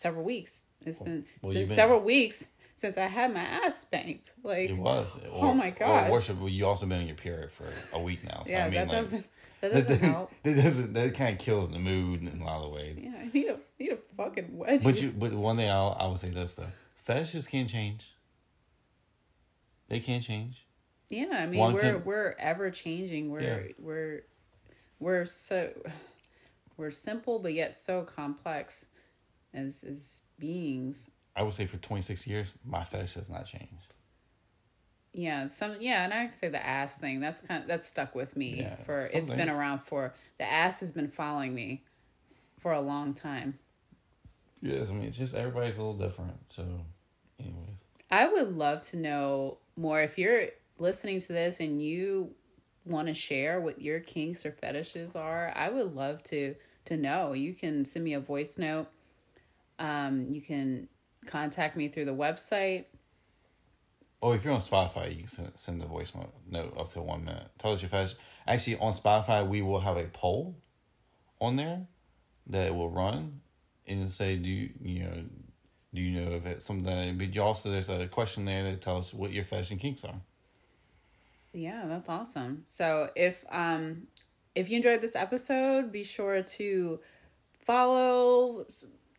several 0.00 0.24
weeks. 0.24 0.62
It's 0.86 0.98
oh, 1.00 1.04
been 1.04 1.24
it's 1.42 1.52
been 1.52 1.66
been- 1.66 1.68
several 1.68 2.00
weeks 2.00 2.46
since 2.76 2.96
I 2.96 3.06
had 3.06 3.34
my 3.34 3.40
ass 3.40 3.80
spanked. 3.80 4.32
Like 4.42 4.70
It 4.70 4.76
was. 4.78 5.18
Oh 5.30 5.52
my 5.52 5.70
god. 5.70 6.10
Worship, 6.10 6.38
you 6.42 6.66
also 6.66 6.86
been 6.86 7.00
in 7.02 7.06
your 7.06 7.16
period 7.16 7.52
for 7.52 7.66
a 7.92 8.00
week 8.00 8.24
now. 8.24 8.42
So 8.46 8.52
yeah, 8.52 8.60
I 8.64 8.70
mean, 8.70 8.74
that 8.74 8.88
like, 8.88 8.96
doesn't 8.96 9.26
that 9.60 9.72
that, 9.74 9.88
doesn't 9.88 10.04
help. 10.04 10.32
that 10.42 10.56
doesn't 10.56 10.92
that 10.94 11.14
kind 11.14 11.34
of 11.34 11.38
kills 11.44 11.70
the 11.70 11.78
mood 11.78 12.22
in 12.22 12.40
a 12.40 12.44
lot 12.44 12.64
of 12.64 12.72
ways. 12.72 13.02
Yeah, 13.04 13.12
I 13.20 13.30
need 13.32 13.48
a 13.48 13.58
need 13.78 13.92
a 13.92 13.98
fucking 14.16 14.48
wedgie. 14.58 14.84
But 14.84 15.02
you, 15.02 15.10
but 15.10 15.32
one 15.32 15.56
thing 15.56 15.68
I'll, 15.70 15.94
I 16.00 16.06
would 16.06 16.18
say 16.18 16.30
this 16.30 16.54
though, 16.54 16.72
fetishes 16.94 17.46
can 17.46 17.68
change. 17.68 18.10
They 19.88 20.00
can 20.00 20.20
change. 20.22 20.64
yeah, 21.10 21.26
I 21.32 21.46
mean 21.46 21.60
one 21.60 21.74
we're 21.74 21.80
can- 21.80 22.04
we're 22.04 22.34
ever 22.38 22.70
changing. 22.70 23.30
We're 23.30 23.40
Yeah. 23.42 23.58
we're 23.78 24.22
we're 24.98 25.24
so 25.26 25.70
we're 26.78 26.90
simple 26.90 27.38
but 27.38 27.52
yet 27.52 27.74
so 27.74 28.02
complex 28.02 28.86
as 29.54 29.84
as 29.84 30.20
beings. 30.38 31.10
I 31.36 31.42
would 31.42 31.54
say 31.54 31.66
for 31.66 31.78
twenty 31.78 32.02
six 32.02 32.26
years, 32.26 32.54
my 32.64 32.84
fetish 32.84 33.14
has 33.14 33.30
not 33.30 33.46
changed. 33.46 33.94
Yeah, 35.12 35.48
some 35.48 35.76
yeah, 35.80 36.04
and 36.04 36.14
I 36.14 36.30
say 36.30 36.48
the 36.48 36.64
ass 36.64 36.98
thing. 36.98 37.20
That's 37.20 37.40
kind 37.40 37.62
of, 37.62 37.68
that's 37.68 37.86
stuck 37.86 38.14
with 38.14 38.36
me 38.36 38.60
Yeah, 38.60 38.76
for 38.84 39.08
some 39.10 39.20
it's 39.20 39.30
been 39.30 39.50
around 39.50 39.80
for 39.80 40.14
the 40.38 40.50
ass 40.50 40.80
has 40.80 40.92
been 40.92 41.08
following 41.08 41.54
me 41.54 41.82
for 42.58 42.72
a 42.72 42.80
long 42.80 43.14
time. 43.14 43.58
Yes, 44.62 44.88
I 44.90 44.92
mean 44.92 45.04
it's 45.04 45.16
just 45.16 45.34
everybody's 45.34 45.76
a 45.78 45.82
little 45.82 45.98
different. 46.08 46.36
So, 46.48 46.64
anyways, 47.40 47.78
I 48.10 48.28
would 48.28 48.56
love 48.56 48.82
to 48.90 48.96
know 48.96 49.58
more 49.76 50.00
if 50.00 50.18
you're 50.18 50.46
listening 50.78 51.20
to 51.20 51.32
this 51.32 51.60
and 51.60 51.82
you 51.82 52.34
want 52.84 53.08
to 53.08 53.14
share 53.14 53.60
what 53.60 53.80
your 53.80 54.00
kinks 54.00 54.46
or 54.46 54.52
fetishes 54.52 55.16
are. 55.16 55.52
I 55.56 55.70
would 55.70 55.94
love 55.94 56.22
to 56.24 56.54
to 56.86 56.96
know. 56.96 57.32
You 57.32 57.54
can 57.54 57.84
send 57.84 58.04
me 58.04 58.14
a 58.14 58.20
voice 58.20 58.58
note. 58.58 58.88
Um, 59.80 60.28
you 60.30 60.40
can 60.40 60.88
contact 61.26 61.76
me 61.76 61.88
through 61.88 62.04
the 62.04 62.14
website. 62.14 62.84
oh, 64.22 64.32
if 64.32 64.44
you're 64.44 64.52
on 64.52 64.60
Spotify, 64.60 65.10
you 65.10 65.20
can 65.20 65.28
send 65.28 65.52
send 65.56 65.80
the 65.80 65.86
voice 65.86 66.12
note 66.48 66.76
up 66.78 66.90
to 66.90 67.02
one 67.02 67.24
minute. 67.24 67.48
Tell 67.58 67.72
us 67.72 67.82
your 67.82 67.88
fetish. 67.88 68.14
Actually, 68.46 68.76
on 68.78 68.92
Spotify, 68.92 69.46
we 69.48 69.62
will 69.62 69.80
have 69.80 69.96
a 69.96 70.04
poll 70.04 70.56
on 71.40 71.56
there 71.56 71.86
that 72.48 72.74
will 72.74 72.90
run 72.90 73.40
and 73.86 74.10
say, 74.10 74.36
do 74.36 74.48
you 74.48 74.70
you 74.82 75.04
know, 75.04 75.24
do 75.94 76.00
you 76.00 76.20
know 76.20 76.32
if 76.32 76.46
it's 76.46 76.64
something? 76.66 77.18
But 77.18 77.34
you 77.34 77.42
also 77.42 77.70
there's 77.70 77.88
a 77.88 78.06
question 78.08 78.44
there 78.44 78.64
that 78.64 78.80
tells 78.80 79.08
us 79.08 79.14
what 79.14 79.32
your 79.32 79.44
fashion 79.44 79.78
kinks 79.78 80.04
are. 80.04 80.20
Yeah, 81.52 81.84
that's 81.86 82.08
awesome. 82.08 82.64
So 82.68 83.10
if 83.16 83.44
um 83.50 84.06
if 84.54 84.68
you 84.68 84.76
enjoyed 84.76 85.00
this 85.00 85.16
episode, 85.16 85.92
be 85.92 86.04
sure 86.04 86.42
to 86.42 87.00
follow, 87.64 88.66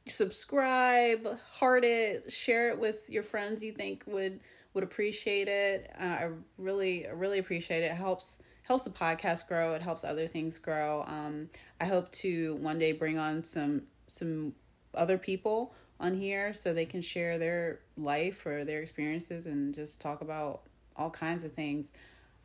subscribe, 0.07 1.37
heart 1.51 1.83
it, 1.83 2.31
share 2.31 2.69
it 2.69 2.79
with 2.79 3.09
your 3.09 3.23
friends 3.23 3.63
you 3.63 3.71
think 3.71 4.03
would 4.07 4.39
would 4.73 4.83
appreciate 4.83 5.47
it. 5.47 5.91
Uh, 5.99 6.03
I 6.03 6.29
really 6.57 7.05
really 7.13 7.39
appreciate 7.39 7.83
it. 7.83 7.91
It 7.91 7.95
helps 7.95 8.41
helps 8.63 8.83
the 8.83 8.89
podcast 8.89 9.47
grow. 9.47 9.73
It 9.73 9.81
helps 9.81 10.03
other 10.03 10.27
things 10.27 10.57
grow. 10.57 11.03
Um, 11.07 11.49
I 11.79 11.85
hope 11.85 12.11
to 12.13 12.55
one 12.55 12.79
day 12.79 12.91
bring 12.91 13.17
on 13.17 13.43
some 13.43 13.83
some 14.07 14.53
other 14.93 15.17
people 15.17 15.73
on 15.99 16.13
here 16.13 16.53
so 16.53 16.73
they 16.73 16.85
can 16.85 17.01
share 17.01 17.37
their 17.37 17.79
life 17.97 18.45
or 18.45 18.65
their 18.65 18.81
experiences 18.81 19.45
and 19.45 19.73
just 19.73 20.01
talk 20.01 20.21
about 20.21 20.63
all 20.95 21.09
kinds 21.09 21.43
of 21.43 21.53
things. 21.53 21.93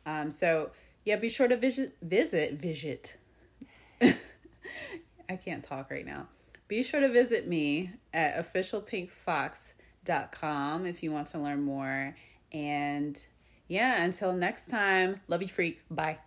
Um, 0.05 0.31
so 0.31 0.71
yeah, 1.05 1.15
be 1.15 1.29
sure 1.29 1.47
to 1.47 1.57
visit 1.57 1.95
visit 2.01 2.53
visit. 2.53 3.17
I 4.01 5.35
can't 5.35 5.63
talk 5.63 5.89
right 5.91 6.05
now. 6.05 6.27
Be 6.67 6.83
sure 6.83 6.99
to 6.99 7.07
visit 7.07 7.47
me 7.47 7.91
at 8.13 8.35
officialpinkfoxx.com 8.35 10.85
if 10.85 11.01
you 11.01 11.13
want 11.13 11.27
to 11.27 11.39
learn 11.39 11.61
more. 11.61 12.13
And 12.51 13.25
yeah, 13.69 14.03
until 14.03 14.33
next 14.33 14.69
time, 14.69 15.21
love 15.29 15.41
you 15.41 15.47
freak. 15.47 15.79
Bye. 15.89 16.17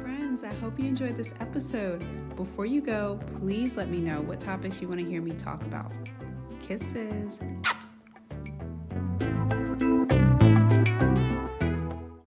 Friends, 0.00 0.42
I 0.42 0.54
hope 0.60 0.78
you 0.78 0.86
enjoyed 0.86 1.18
this 1.18 1.34
episode. 1.40 2.02
Before 2.34 2.64
you 2.64 2.80
go, 2.80 3.20
please 3.38 3.76
let 3.76 3.90
me 3.90 3.98
know 3.98 4.22
what 4.22 4.40
topics 4.40 4.80
you 4.80 4.88
want 4.88 5.00
to 5.00 5.06
hear 5.06 5.20
me 5.20 5.32
talk 5.32 5.62
about. 5.64 5.92
Kisses. 6.62 7.40